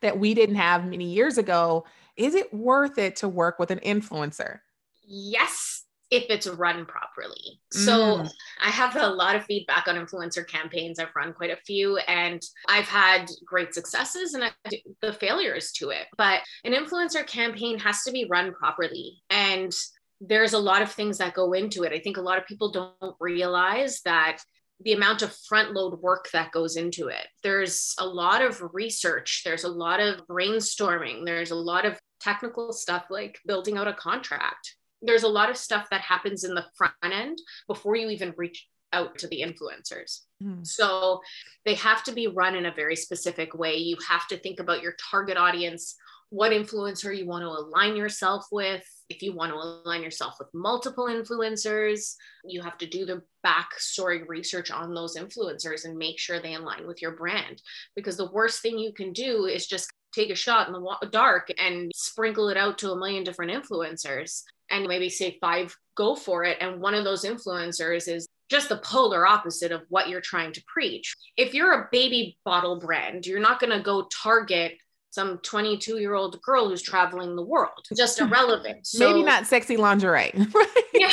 that 0.00 0.18
we 0.18 0.34
didn't 0.34 0.56
have 0.56 0.86
many 0.86 1.06
years 1.06 1.38
ago. 1.38 1.84
Is 2.16 2.34
it 2.34 2.52
worth 2.52 2.98
it 2.98 3.16
to 3.16 3.28
work 3.28 3.58
with 3.58 3.70
an 3.70 3.78
influencer? 3.80 4.60
Yes, 5.04 5.84
if 6.10 6.26
it's 6.28 6.46
run 6.46 6.86
properly. 6.86 7.60
So 7.70 8.18
mm. 8.18 8.30
I 8.62 8.70
have 8.70 8.96
a 8.96 9.06
lot 9.06 9.36
of 9.36 9.44
feedback 9.44 9.86
on 9.86 9.94
influencer 9.94 10.46
campaigns. 10.46 10.98
I've 10.98 11.14
run 11.14 11.32
quite 11.32 11.50
a 11.50 11.56
few 11.56 11.98
and 11.98 12.42
I've 12.68 12.88
had 12.88 13.26
great 13.44 13.74
successes 13.74 14.34
and 14.34 14.52
the 15.00 15.12
failures 15.12 15.72
to 15.72 15.90
it. 15.90 16.06
But 16.16 16.40
an 16.64 16.72
influencer 16.72 17.26
campaign 17.26 17.78
has 17.78 18.02
to 18.02 18.12
be 18.12 18.26
run 18.28 18.52
properly. 18.52 19.22
And 19.30 19.72
there's 20.20 20.52
a 20.52 20.58
lot 20.58 20.82
of 20.82 20.92
things 20.92 21.18
that 21.18 21.34
go 21.34 21.52
into 21.52 21.84
it. 21.84 21.92
I 21.92 22.00
think 22.00 22.16
a 22.16 22.22
lot 22.22 22.38
of 22.38 22.46
people 22.46 22.72
don't 22.72 23.16
realize 23.20 24.00
that 24.02 24.42
the 24.82 24.92
amount 24.92 25.22
of 25.22 25.36
front 25.48 25.72
load 25.72 26.00
work 26.00 26.28
that 26.32 26.52
goes 26.52 26.76
into 26.76 27.08
it. 27.08 27.26
There's 27.42 27.94
a 27.98 28.06
lot 28.06 28.42
of 28.42 28.62
research, 28.72 29.42
there's 29.44 29.64
a 29.64 29.68
lot 29.68 30.00
of 30.00 30.26
brainstorming, 30.26 31.24
there's 31.24 31.50
a 31.50 31.56
lot 31.56 31.84
of 31.84 31.98
technical 32.20 32.72
stuff 32.72 33.06
like 33.10 33.38
building 33.46 33.76
out 33.76 33.88
a 33.88 33.94
contract. 33.94 34.76
There's 35.02 35.22
a 35.22 35.28
lot 35.28 35.50
of 35.50 35.56
stuff 35.56 35.88
that 35.90 36.02
happens 36.02 36.44
in 36.44 36.54
the 36.54 36.66
front 36.76 36.94
end 37.02 37.38
before 37.66 37.96
you 37.96 38.10
even 38.10 38.34
reach 38.36 38.66
out 38.92 39.18
to 39.18 39.28
the 39.28 39.42
influencers. 39.42 40.20
Mm. 40.42 40.66
So 40.66 41.20
they 41.64 41.74
have 41.74 42.02
to 42.04 42.12
be 42.12 42.26
run 42.26 42.54
in 42.54 42.66
a 42.66 42.74
very 42.74 42.96
specific 42.96 43.54
way. 43.54 43.76
You 43.76 43.96
have 44.08 44.26
to 44.28 44.38
think 44.38 44.60
about 44.60 44.82
your 44.82 44.94
target 45.10 45.36
audience, 45.36 45.96
what 46.30 46.52
influencer 46.52 47.16
you 47.16 47.26
want 47.26 47.42
to 47.42 47.48
align 47.48 47.96
yourself 47.96 48.46
with. 48.50 48.84
If 49.08 49.20
you 49.20 49.34
want 49.34 49.52
to 49.52 49.58
align 49.58 50.02
yourself 50.02 50.36
with 50.38 50.48
multiple 50.54 51.06
influencers, 51.06 52.14
you 52.44 52.62
have 52.62 52.78
to 52.78 52.86
do 52.86 53.04
the 53.04 53.22
backstory 53.44 54.26
research 54.26 54.70
on 54.70 54.94
those 54.94 55.16
influencers 55.16 55.84
and 55.84 55.98
make 55.98 56.18
sure 56.20 56.40
they 56.40 56.54
align 56.54 56.86
with 56.86 57.02
your 57.02 57.16
brand. 57.16 57.60
Because 57.96 58.16
the 58.16 58.30
worst 58.30 58.62
thing 58.62 58.78
you 58.78 58.92
can 58.92 59.12
do 59.12 59.46
is 59.46 59.66
just 59.66 59.90
take 60.14 60.30
a 60.30 60.36
shot 60.36 60.68
in 60.68 60.72
the 60.72 61.08
dark 61.10 61.50
and 61.58 61.90
sprinkle 61.94 62.48
it 62.48 62.56
out 62.56 62.78
to 62.78 62.92
a 62.92 62.96
million 62.98 63.24
different 63.24 63.52
influencers 63.52 64.42
and 64.70 64.86
maybe 64.86 65.08
say 65.08 65.36
five 65.40 65.76
go 65.96 66.14
for 66.14 66.44
it 66.44 66.56
and 66.60 66.80
one 66.80 66.94
of 66.94 67.04
those 67.04 67.24
influencers 67.24 68.08
is 68.08 68.26
just 68.48 68.68
the 68.68 68.78
polar 68.78 69.26
opposite 69.26 69.70
of 69.70 69.82
what 69.88 70.08
you're 70.08 70.20
trying 70.20 70.52
to 70.52 70.62
preach 70.66 71.14
if 71.36 71.54
you're 71.54 71.72
a 71.72 71.88
baby 71.92 72.36
bottle 72.44 72.78
brand 72.78 73.26
you're 73.26 73.40
not 73.40 73.60
going 73.60 73.76
to 73.76 73.82
go 73.82 74.08
target 74.22 74.72
some 75.10 75.38
22 75.38 75.98
year 75.98 76.14
old 76.14 76.40
girl 76.42 76.68
who's 76.68 76.82
traveling 76.82 77.36
the 77.36 77.44
world. 77.44 77.86
Just 77.94 78.20
irrelevant. 78.20 78.86
So, 78.86 79.08
Maybe 79.08 79.22
not 79.22 79.46
sexy 79.46 79.76
lingerie. 79.76 80.32
Right? 80.54 80.66
Yeah, 80.92 81.12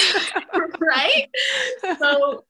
right. 0.81 1.27
So 1.99 2.43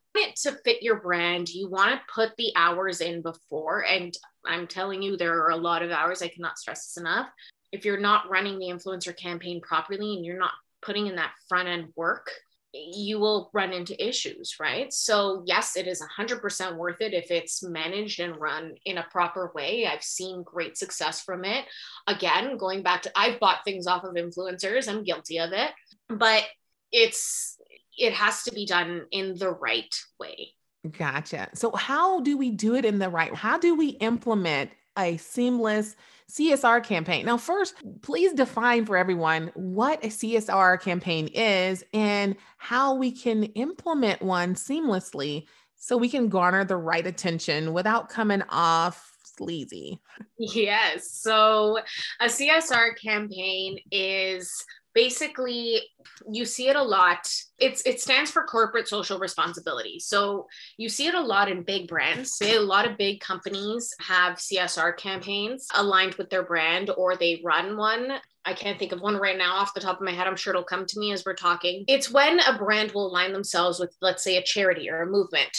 to 0.43 0.51
fit 0.63 0.81
your 0.81 0.99
brand, 0.99 1.49
you 1.49 1.69
want 1.69 1.91
to 1.91 2.13
put 2.13 2.35
the 2.37 2.51
hours 2.55 3.01
in 3.01 3.21
before. 3.21 3.85
And 3.85 4.15
I'm 4.45 4.67
telling 4.67 5.01
you, 5.01 5.17
there 5.17 5.43
are 5.43 5.51
a 5.51 5.57
lot 5.57 5.83
of 5.83 5.91
hours. 5.91 6.21
I 6.21 6.27
cannot 6.27 6.57
stress 6.57 6.87
this 6.87 6.97
enough. 6.97 7.27
If 7.71 7.85
you're 7.85 7.99
not 7.99 8.29
running 8.29 8.57
the 8.57 8.67
influencer 8.67 9.15
campaign 9.15 9.61
properly 9.61 10.15
and 10.15 10.25
you're 10.25 10.39
not 10.39 10.53
putting 10.81 11.07
in 11.07 11.15
that 11.17 11.33
front 11.47 11.67
end 11.67 11.89
work, 11.95 12.31
you 12.77 13.19
will 13.19 13.49
run 13.53 13.73
into 13.73 14.05
issues, 14.05 14.55
right? 14.59 14.91
So, 14.93 15.43
yes, 15.45 15.75
it 15.75 15.87
is 15.87 16.01
100% 16.17 16.75
worth 16.75 17.01
it 17.01 17.13
if 17.13 17.31
it's 17.31 17.63
managed 17.63 18.19
and 18.19 18.39
run 18.39 18.75
in 18.85 18.97
a 18.97 19.07
proper 19.11 19.51
way. 19.55 19.87
I've 19.87 20.03
seen 20.03 20.43
great 20.43 20.77
success 20.77 21.21
from 21.21 21.45
it. 21.45 21.65
Again, 22.07 22.57
going 22.57 22.83
back 22.83 23.01
to 23.03 23.11
I've 23.15 23.39
bought 23.39 23.63
things 23.63 23.87
off 23.87 24.03
of 24.03 24.15
influencers, 24.15 24.87
I'm 24.87 25.03
guilty 25.03 25.39
of 25.39 25.51
it, 25.51 25.71
but 26.09 26.43
it's 26.91 27.57
it 27.97 28.13
has 28.13 28.43
to 28.43 28.51
be 28.51 28.65
done 28.65 29.05
in 29.11 29.35
the 29.37 29.49
right 29.49 29.93
way. 30.19 30.53
Gotcha. 30.97 31.49
So, 31.53 31.75
how 31.75 32.21
do 32.21 32.37
we 32.37 32.51
do 32.51 32.75
it 32.75 32.85
in 32.85 32.99
the 32.99 33.09
right? 33.09 33.33
How 33.33 33.57
do 33.57 33.75
we 33.75 33.89
implement 33.89 34.71
a 34.97 35.17
seamless 35.17 35.95
CSR 36.29 36.83
campaign. 36.83 37.25
Now, 37.25 37.37
first, 37.37 37.75
please 38.01 38.33
define 38.33 38.85
for 38.85 38.97
everyone 38.97 39.51
what 39.55 40.03
a 40.03 40.07
CSR 40.07 40.81
campaign 40.81 41.27
is 41.27 41.83
and 41.93 42.35
how 42.57 42.95
we 42.95 43.11
can 43.11 43.43
implement 43.43 44.21
one 44.21 44.55
seamlessly 44.55 45.45
so 45.75 45.95
we 45.95 46.09
can 46.09 46.27
garner 46.27 46.65
the 46.65 46.75
right 46.75 47.05
attention 47.05 47.71
without 47.71 48.09
coming 48.09 48.41
off 48.49 49.13
sleazy. 49.23 49.99
Yes. 50.37 51.11
So, 51.11 51.79
a 52.19 52.25
CSR 52.25 52.99
campaign 53.01 53.79
is 53.91 54.65
basically 54.97 55.79
you 56.27 56.43
see 56.43 56.69
it 56.69 56.75
a 56.75 56.81
lot 56.81 57.19
it's 57.59 57.83
it 57.85 58.01
stands 58.01 58.31
for 58.31 58.43
corporate 58.45 58.87
social 58.87 59.19
responsibility 59.19 59.99
so 59.99 60.47
you 60.77 60.89
see 60.89 61.05
it 61.05 61.13
a 61.13 61.21
lot 61.21 61.51
in 61.51 61.61
big 61.61 61.87
brands 61.87 62.35
say 62.35 62.55
a 62.55 62.59
lot 62.59 62.89
of 62.89 62.97
big 62.97 63.19
companies 63.19 63.93
have 63.99 64.37
csr 64.37 64.97
campaigns 64.97 65.67
aligned 65.75 66.15
with 66.15 66.31
their 66.31 66.41
brand 66.41 66.89
or 66.97 67.15
they 67.15 67.39
run 67.45 67.77
one 67.77 68.19
I 68.43 68.53
can't 68.53 68.79
think 68.79 68.93
of 68.93 69.01
one 69.01 69.17
right 69.17 69.37
now 69.37 69.55
off 69.55 69.73
the 69.73 69.81
top 69.81 69.97
of 69.97 70.05
my 70.05 70.13
head. 70.13 70.25
I'm 70.25 70.37
sure 70.37 70.51
it'll 70.53 70.63
come 70.63 70.85
to 70.85 70.99
me 71.01 71.11
as 71.11 71.25
we're 71.25 71.33
talking. 71.33 71.83
It's 71.89 72.09
when 72.09 72.39
a 72.39 72.57
brand 72.57 72.93
will 72.93 73.07
align 73.07 73.33
themselves 73.33 73.77
with, 73.77 73.93
let's 74.01 74.23
say, 74.23 74.37
a 74.37 74.41
charity 74.41 74.89
or 74.89 75.01
a 75.01 75.05
movement 75.05 75.49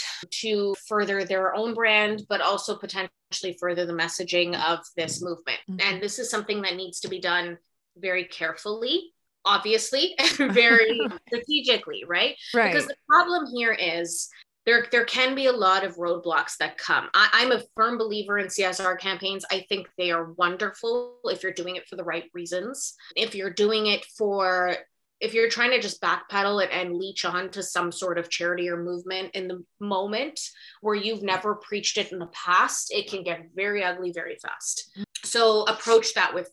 to 0.41 0.75
further 0.89 1.23
their 1.23 1.55
own 1.55 1.75
brand, 1.75 2.23
but 2.31 2.41
also 2.41 2.75
potentially 2.79 3.59
further 3.61 3.85
the 3.85 3.93
messaging 3.93 4.59
of 4.59 4.79
this 4.97 5.21
movement. 5.21 5.59
Mm-hmm. 5.69 5.81
And 5.83 6.03
this 6.03 6.19
is 6.19 6.31
something 6.31 6.63
that 6.63 6.77
needs 6.77 7.01
to 7.01 7.09
be 7.09 7.21
done 7.21 7.59
very 8.01 8.25
carefully 8.25 9.13
obviously 9.45 10.15
very 10.37 11.01
strategically, 11.27 12.05
right? 12.07 12.37
Right. 12.55 12.73
Because 12.73 12.87
the 12.87 12.97
problem 13.09 13.47
here 13.55 13.73
is 13.73 14.29
there 14.67 14.87
there 14.93 15.07
can 15.07 15.35
be 15.35 15.47
a 15.47 15.53
lot 15.53 15.83
of 15.83 15.97
roadblocks 15.97 16.59
that 16.59 16.77
come. 16.77 17.09
I, 17.15 17.41
am 17.43 17.53
a 17.53 17.63
firm 17.75 17.97
believer 17.97 18.39
in 18.39 18.49
CSR 18.49 18.99
campaigns. 19.01 19.45
I 19.51 19.65
think 19.69 19.89
they 19.97 20.11
are 20.11 20.33
wonderful 20.33 21.17
if 21.25 21.43
you're 21.43 21.53
doing 21.53 21.77
it 21.77 21.89
for 21.89 21.97
the 21.97 22.05
right 22.05 22.25
reasons. 22.35 22.95
If 23.17 23.35
you're 23.35 23.51
doing 23.51 23.87
it 23.87 24.05
for 24.17 24.77
if 25.21 25.35
you're 25.35 25.49
trying 25.49 25.71
to 25.71 25.81
just 25.81 26.01
backpedal 26.01 26.63
it 26.63 26.71
and 26.71 26.95
leech 26.95 27.25
on 27.25 27.51
to 27.51 27.63
some 27.63 27.91
sort 27.91 28.19
of 28.19 28.31
charity 28.31 28.69
or 28.69 28.77
movement 28.77 29.31
in 29.35 29.49
the 29.49 29.65
moment 29.81 30.39
where 30.81 30.95
you've 30.95 31.23
never 31.23 31.57
preached 31.57 31.99
it 31.99 32.13
in 32.13 32.19
the 32.19 32.29
past, 32.29 32.93
it 32.93 33.11
can 33.11 33.25
get 33.25 33.49
very 33.55 33.83
ugly 33.83 34.13
very 34.13 34.37
fast. 34.37 34.97
So 35.25 35.63
approach 35.65 36.15
that 36.15 36.35
with 36.35 36.51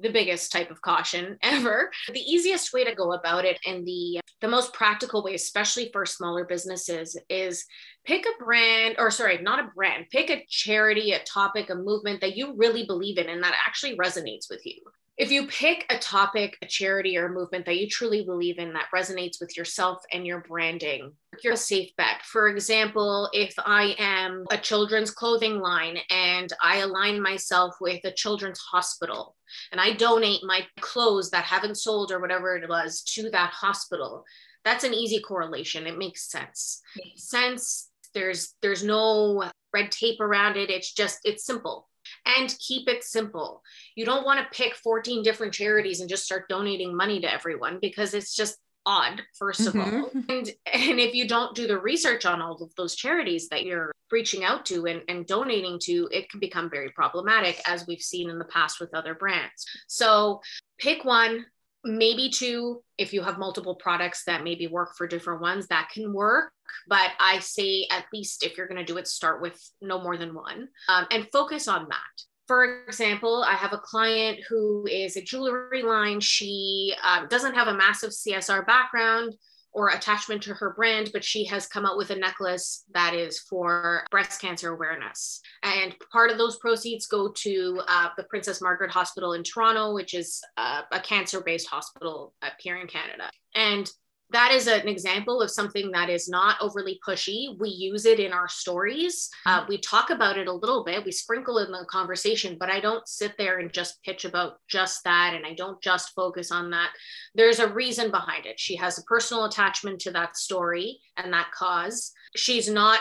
the 0.00 0.10
biggest 0.10 0.52
type 0.52 0.70
of 0.70 0.80
caution 0.80 1.38
ever. 1.42 1.90
The 2.12 2.20
easiest 2.20 2.72
way 2.72 2.84
to 2.84 2.94
go 2.94 3.12
about 3.12 3.44
it 3.44 3.58
and 3.66 3.86
the 3.86 4.20
the 4.40 4.48
most 4.48 4.72
practical 4.72 5.24
way, 5.24 5.34
especially 5.34 5.90
for 5.92 6.06
smaller 6.06 6.44
businesses, 6.44 7.18
is 7.28 7.64
pick 8.04 8.24
a 8.24 8.44
brand 8.44 8.94
or 8.98 9.10
sorry, 9.10 9.38
not 9.42 9.58
a 9.58 9.70
brand, 9.74 10.06
pick 10.10 10.30
a 10.30 10.44
charity, 10.48 11.12
a 11.12 11.22
topic, 11.24 11.70
a 11.70 11.74
movement 11.74 12.20
that 12.20 12.36
you 12.36 12.54
really 12.56 12.86
believe 12.86 13.18
in 13.18 13.28
and 13.28 13.42
that 13.42 13.54
actually 13.66 13.96
resonates 13.96 14.48
with 14.48 14.64
you 14.64 14.80
if 15.18 15.32
you 15.32 15.48
pick 15.48 15.84
a 15.90 15.98
topic, 15.98 16.56
a 16.62 16.66
charity, 16.66 17.18
or 17.18 17.26
a 17.26 17.32
movement 17.32 17.66
that 17.66 17.76
you 17.76 17.88
truly 17.88 18.24
believe 18.24 18.58
in 18.58 18.72
that 18.74 18.88
resonates 18.94 19.40
with 19.40 19.56
yourself 19.56 20.00
and 20.12 20.24
your 20.24 20.44
branding, 20.48 21.12
you're 21.42 21.54
a 21.54 21.56
safe 21.56 21.90
bet. 21.96 22.22
For 22.22 22.48
example, 22.48 23.28
if 23.32 23.52
I 23.58 23.96
am 23.98 24.44
a 24.52 24.56
children's 24.56 25.10
clothing 25.10 25.58
line 25.58 25.98
and 26.08 26.52
I 26.62 26.78
align 26.78 27.20
myself 27.20 27.74
with 27.80 28.04
a 28.04 28.12
children's 28.12 28.60
hospital 28.60 29.34
and 29.72 29.80
I 29.80 29.92
donate 29.94 30.44
my 30.44 30.60
clothes 30.80 31.30
that 31.30 31.44
haven't 31.44 31.78
sold 31.78 32.12
or 32.12 32.20
whatever 32.20 32.56
it 32.56 32.68
was 32.68 33.02
to 33.14 33.28
that 33.30 33.50
hospital, 33.50 34.24
that's 34.64 34.84
an 34.84 34.94
easy 34.94 35.20
correlation. 35.20 35.88
It 35.88 35.98
makes 35.98 36.30
sense. 36.30 36.80
It 36.94 37.06
makes 37.06 37.28
sense. 37.28 37.90
There's 38.14 38.54
there's 38.62 38.84
no 38.84 39.50
red 39.74 39.90
tape 39.90 40.20
around 40.20 40.56
it. 40.56 40.70
It's 40.70 40.92
just 40.92 41.18
it's 41.24 41.44
simple 41.44 41.88
and 42.28 42.54
keep 42.58 42.88
it 42.88 43.02
simple. 43.02 43.62
You 43.96 44.04
don't 44.04 44.24
want 44.24 44.40
to 44.40 44.56
pick 44.56 44.76
14 44.76 45.22
different 45.22 45.54
charities 45.54 46.00
and 46.00 46.08
just 46.08 46.24
start 46.24 46.48
donating 46.48 46.96
money 46.96 47.20
to 47.20 47.32
everyone 47.32 47.78
because 47.80 48.14
it's 48.14 48.34
just 48.34 48.58
odd 48.86 49.20
first 49.38 49.66
of 49.66 49.74
mm-hmm. 49.74 50.02
all 50.02 50.10
and 50.30 50.50
and 50.72 50.98
if 50.98 51.14
you 51.14 51.28
don't 51.28 51.54
do 51.54 51.66
the 51.66 51.78
research 51.78 52.24
on 52.24 52.40
all 52.40 52.56
of 52.62 52.74
those 52.76 52.94
charities 52.94 53.48
that 53.50 53.64
you're 53.64 53.92
reaching 54.10 54.44
out 54.44 54.64
to 54.64 54.86
and, 54.86 55.02
and 55.08 55.26
donating 55.26 55.78
to 55.78 56.08
it 56.10 56.30
can 56.30 56.40
become 56.40 56.70
very 56.70 56.88
problematic 56.92 57.60
as 57.66 57.86
we've 57.86 58.00
seen 58.00 58.30
in 58.30 58.38
the 58.38 58.46
past 58.46 58.80
with 58.80 58.94
other 58.94 59.14
brands 59.14 59.66
so 59.88 60.40
pick 60.78 61.04
one 61.04 61.44
maybe 61.88 62.30
two 62.30 62.82
if 62.98 63.12
you 63.12 63.22
have 63.22 63.38
multiple 63.38 63.74
products 63.74 64.24
that 64.24 64.44
maybe 64.44 64.66
work 64.66 64.96
for 64.96 65.06
different 65.06 65.40
ones 65.40 65.66
that 65.68 65.88
can 65.92 66.12
work. 66.12 66.52
But 66.86 67.10
i 67.18 67.38
say 67.38 67.86
at 67.90 68.04
least 68.12 68.44
if 68.44 68.56
you're 68.56 68.68
going 68.68 68.84
to 68.84 68.92
do 68.92 68.98
it 68.98 69.08
start 69.08 69.40
with 69.40 69.58
no 69.80 70.00
more 70.00 70.16
than 70.16 70.34
one 70.34 70.68
um, 70.88 71.06
and 71.10 71.26
focus 71.32 71.66
on 71.66 71.86
that. 71.88 72.22
For 72.46 72.84
example 72.86 73.42
i 73.46 73.54
have 73.54 73.72
a 73.72 73.78
client 73.78 74.40
who 74.48 74.86
is 74.86 75.16
a 75.16 75.22
jewelry 75.22 75.82
line. 75.82 76.20
She 76.20 76.94
um, 77.02 77.26
doesn't 77.28 77.54
have 77.54 77.68
a 77.68 77.74
massive 77.74 78.10
csr 78.10 78.66
background 78.66 79.34
or 79.72 79.90
attachment 79.90 80.42
to 80.42 80.54
her 80.54 80.74
brand, 80.74 81.10
but 81.12 81.24
she 81.24 81.44
has 81.44 81.66
come 81.66 81.84
out 81.84 81.96
with 81.96 82.10
a 82.10 82.16
necklace 82.16 82.84
that 82.94 83.14
is 83.14 83.38
for 83.40 84.04
breast 84.10 84.40
cancer 84.40 84.72
awareness. 84.74 85.40
And 85.62 85.94
part 86.12 86.30
of 86.30 86.38
those 86.38 86.58
proceeds 86.58 87.06
go 87.06 87.30
to 87.42 87.80
uh, 87.86 88.08
the 88.16 88.24
Princess 88.24 88.60
Margaret 88.60 88.90
Hospital 88.90 89.34
in 89.34 89.42
Toronto, 89.42 89.94
which 89.94 90.14
is 90.14 90.40
uh, 90.56 90.82
a 90.90 91.00
cancer 91.00 91.40
based 91.40 91.68
hospital 91.68 92.34
up 92.42 92.54
here 92.58 92.76
in 92.76 92.86
Canada. 92.86 93.30
And 93.54 93.90
that 94.30 94.52
is 94.52 94.66
an 94.66 94.86
example 94.88 95.40
of 95.40 95.50
something 95.50 95.90
that 95.92 96.10
is 96.10 96.28
not 96.28 96.56
overly 96.60 97.00
pushy. 97.06 97.58
We 97.58 97.70
use 97.70 98.04
it 98.04 98.20
in 98.20 98.32
our 98.32 98.48
stories. 98.48 99.30
Uh, 99.46 99.64
we 99.68 99.78
talk 99.78 100.10
about 100.10 100.36
it 100.36 100.48
a 100.48 100.52
little 100.52 100.84
bit. 100.84 101.04
We 101.04 101.12
sprinkle 101.12 101.58
in 101.58 101.72
the 101.72 101.86
conversation, 101.90 102.56
but 102.58 102.70
I 102.70 102.80
don't 102.80 103.08
sit 103.08 103.34
there 103.38 103.58
and 103.58 103.72
just 103.72 104.02
pitch 104.02 104.24
about 104.24 104.58
just 104.68 105.02
that. 105.04 105.32
And 105.34 105.46
I 105.46 105.54
don't 105.54 105.80
just 105.82 106.14
focus 106.14 106.52
on 106.52 106.70
that. 106.70 106.90
There's 107.34 107.58
a 107.58 107.72
reason 107.72 108.10
behind 108.10 108.44
it. 108.44 108.60
She 108.60 108.76
has 108.76 108.98
a 108.98 109.04
personal 109.04 109.46
attachment 109.46 110.00
to 110.00 110.10
that 110.12 110.36
story 110.36 111.00
and 111.16 111.32
that 111.32 111.50
cause. 111.52 112.12
She's 112.36 112.68
not 112.68 113.00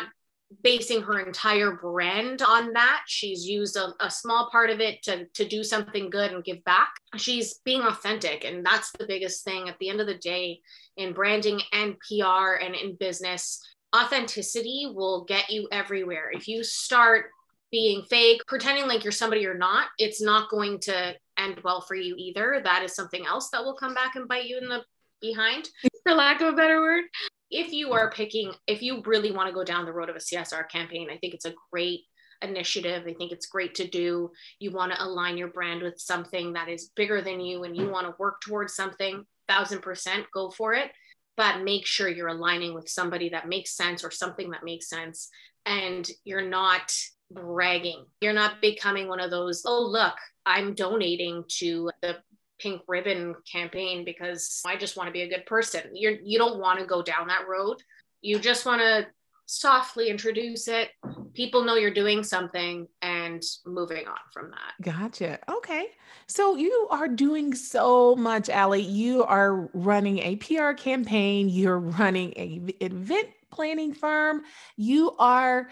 basing 0.63 1.01
her 1.01 1.19
entire 1.19 1.71
brand 1.71 2.41
on 2.41 2.73
that. 2.73 3.01
She's 3.07 3.45
used 3.45 3.75
a, 3.75 3.93
a, 3.99 4.09
small 4.09 4.49
part 4.49 4.69
of 4.69 4.79
it 4.79 5.03
to, 5.03 5.25
to 5.33 5.45
do 5.45 5.63
something 5.63 6.09
good 6.09 6.31
and 6.31 6.43
give 6.43 6.63
back. 6.63 6.89
She's 7.17 7.55
being 7.65 7.81
authentic. 7.81 8.45
And 8.45 8.65
that's 8.65 8.91
the 8.91 9.05
biggest 9.05 9.43
thing 9.43 9.67
at 9.67 9.77
the 9.79 9.89
end 9.89 9.99
of 9.99 10.07
the 10.07 10.17
day 10.17 10.61
in 10.95 11.13
branding 11.13 11.61
and 11.73 11.97
PR 11.99 12.55
and 12.61 12.75
in 12.75 12.95
business. 12.95 13.61
Authenticity 13.95 14.91
will 14.93 15.25
get 15.25 15.49
you 15.49 15.67
everywhere. 15.71 16.31
If 16.33 16.47
you 16.47 16.63
start 16.63 17.25
being 17.69 18.03
fake, 18.03 18.41
pretending 18.47 18.87
like 18.87 19.03
you're 19.03 19.11
somebody 19.11 19.41
you're 19.41 19.57
not, 19.57 19.87
it's 19.99 20.21
not 20.21 20.49
going 20.49 20.79
to 20.79 21.13
end 21.37 21.59
well 21.63 21.81
for 21.81 21.95
you 21.95 22.15
either. 22.17 22.61
That 22.63 22.83
is 22.83 22.95
something 22.95 23.25
else 23.25 23.49
that 23.49 23.63
will 23.63 23.75
come 23.75 23.93
back 23.93 24.15
and 24.15 24.27
bite 24.27 24.45
you 24.45 24.57
in 24.57 24.69
the 24.69 24.83
behind, 25.19 25.67
for 26.03 26.13
lack 26.13 26.41
of 26.41 26.53
a 26.53 26.55
better 26.55 26.79
word 26.79 27.03
if 27.49 27.71
you 27.71 27.93
are 27.93 28.11
picking, 28.11 28.53
if 28.67 28.81
you 28.81 29.01
really 29.05 29.31
want 29.31 29.47
to 29.47 29.53
go 29.53 29.63
down 29.63 29.85
the 29.85 29.93
road 29.93 30.09
of 30.09 30.15
a 30.15 30.19
CSR 30.19 30.69
campaign, 30.69 31.09
I 31.11 31.17
think 31.17 31.33
it's 31.33 31.45
a 31.45 31.53
great 31.71 32.01
initiative. 32.41 33.03
I 33.07 33.13
think 33.13 33.31
it's 33.31 33.47
great 33.47 33.75
to 33.75 33.87
do. 33.87 34.31
You 34.59 34.71
want 34.71 34.91
to 34.91 35.03
align 35.03 35.37
your 35.37 35.49
brand 35.49 35.81
with 35.81 35.99
something 35.99 36.53
that 36.53 36.69
is 36.69 36.91
bigger 36.95 37.21
than 37.21 37.39
you 37.39 37.63
and 37.63 37.75
you 37.75 37.89
want 37.89 38.07
to 38.07 38.15
work 38.19 38.41
towards 38.41 38.75
something, 38.75 39.25
thousand 39.47 39.81
percent 39.81 40.25
go 40.33 40.49
for 40.49 40.73
it. 40.73 40.91
But 41.35 41.63
make 41.63 41.85
sure 41.85 42.09
you're 42.09 42.27
aligning 42.27 42.73
with 42.73 42.89
somebody 42.89 43.29
that 43.29 43.47
makes 43.47 43.75
sense 43.75 44.03
or 44.03 44.11
something 44.11 44.51
that 44.51 44.63
makes 44.63 44.89
sense. 44.89 45.29
And 45.65 46.09
you're 46.23 46.47
not 46.47 46.91
bragging. 47.31 48.05
You're 48.21 48.33
not 48.33 48.61
becoming 48.61 49.07
one 49.07 49.19
of 49.19 49.31
those, 49.31 49.63
oh, 49.65 49.83
look, 49.83 50.15
I'm 50.45 50.73
donating 50.73 51.43
to 51.59 51.91
the 52.01 52.17
pink 52.59 52.81
ribbon 52.87 53.35
campaign 53.51 54.05
because 54.05 54.61
I 54.65 54.75
just 54.75 54.97
want 54.97 55.07
to 55.07 55.13
be 55.13 55.21
a 55.21 55.29
good 55.29 55.45
person. 55.45 55.81
You're 55.93 56.17
you 56.23 56.37
don't 56.37 56.59
want 56.59 56.79
to 56.79 56.85
go 56.85 57.01
down 57.01 57.27
that 57.27 57.47
road. 57.47 57.77
You 58.21 58.39
just 58.39 58.65
want 58.65 58.81
to 58.81 59.07
softly 59.45 60.09
introduce 60.09 60.67
it. 60.67 60.89
People 61.33 61.63
know 61.63 61.75
you're 61.75 61.93
doing 61.93 62.23
something 62.23 62.87
and 63.01 63.41
moving 63.65 64.07
on 64.07 64.17
from 64.33 64.51
that. 64.51 64.73
Gotcha. 64.81 65.39
Okay. 65.49 65.87
So 66.27 66.55
you 66.55 66.87
are 66.91 67.07
doing 67.07 67.55
so 67.55 68.15
much, 68.15 68.49
Allie. 68.49 68.81
You 68.81 69.23
are 69.23 69.69
running 69.73 70.19
a 70.19 70.35
PR 70.35 70.71
campaign, 70.73 71.47
you're 71.49 71.79
running 71.79 72.33
a 72.35 72.61
event 72.83 73.29
planning 73.51 73.93
firm, 73.93 74.41
you 74.75 75.15
are 75.17 75.69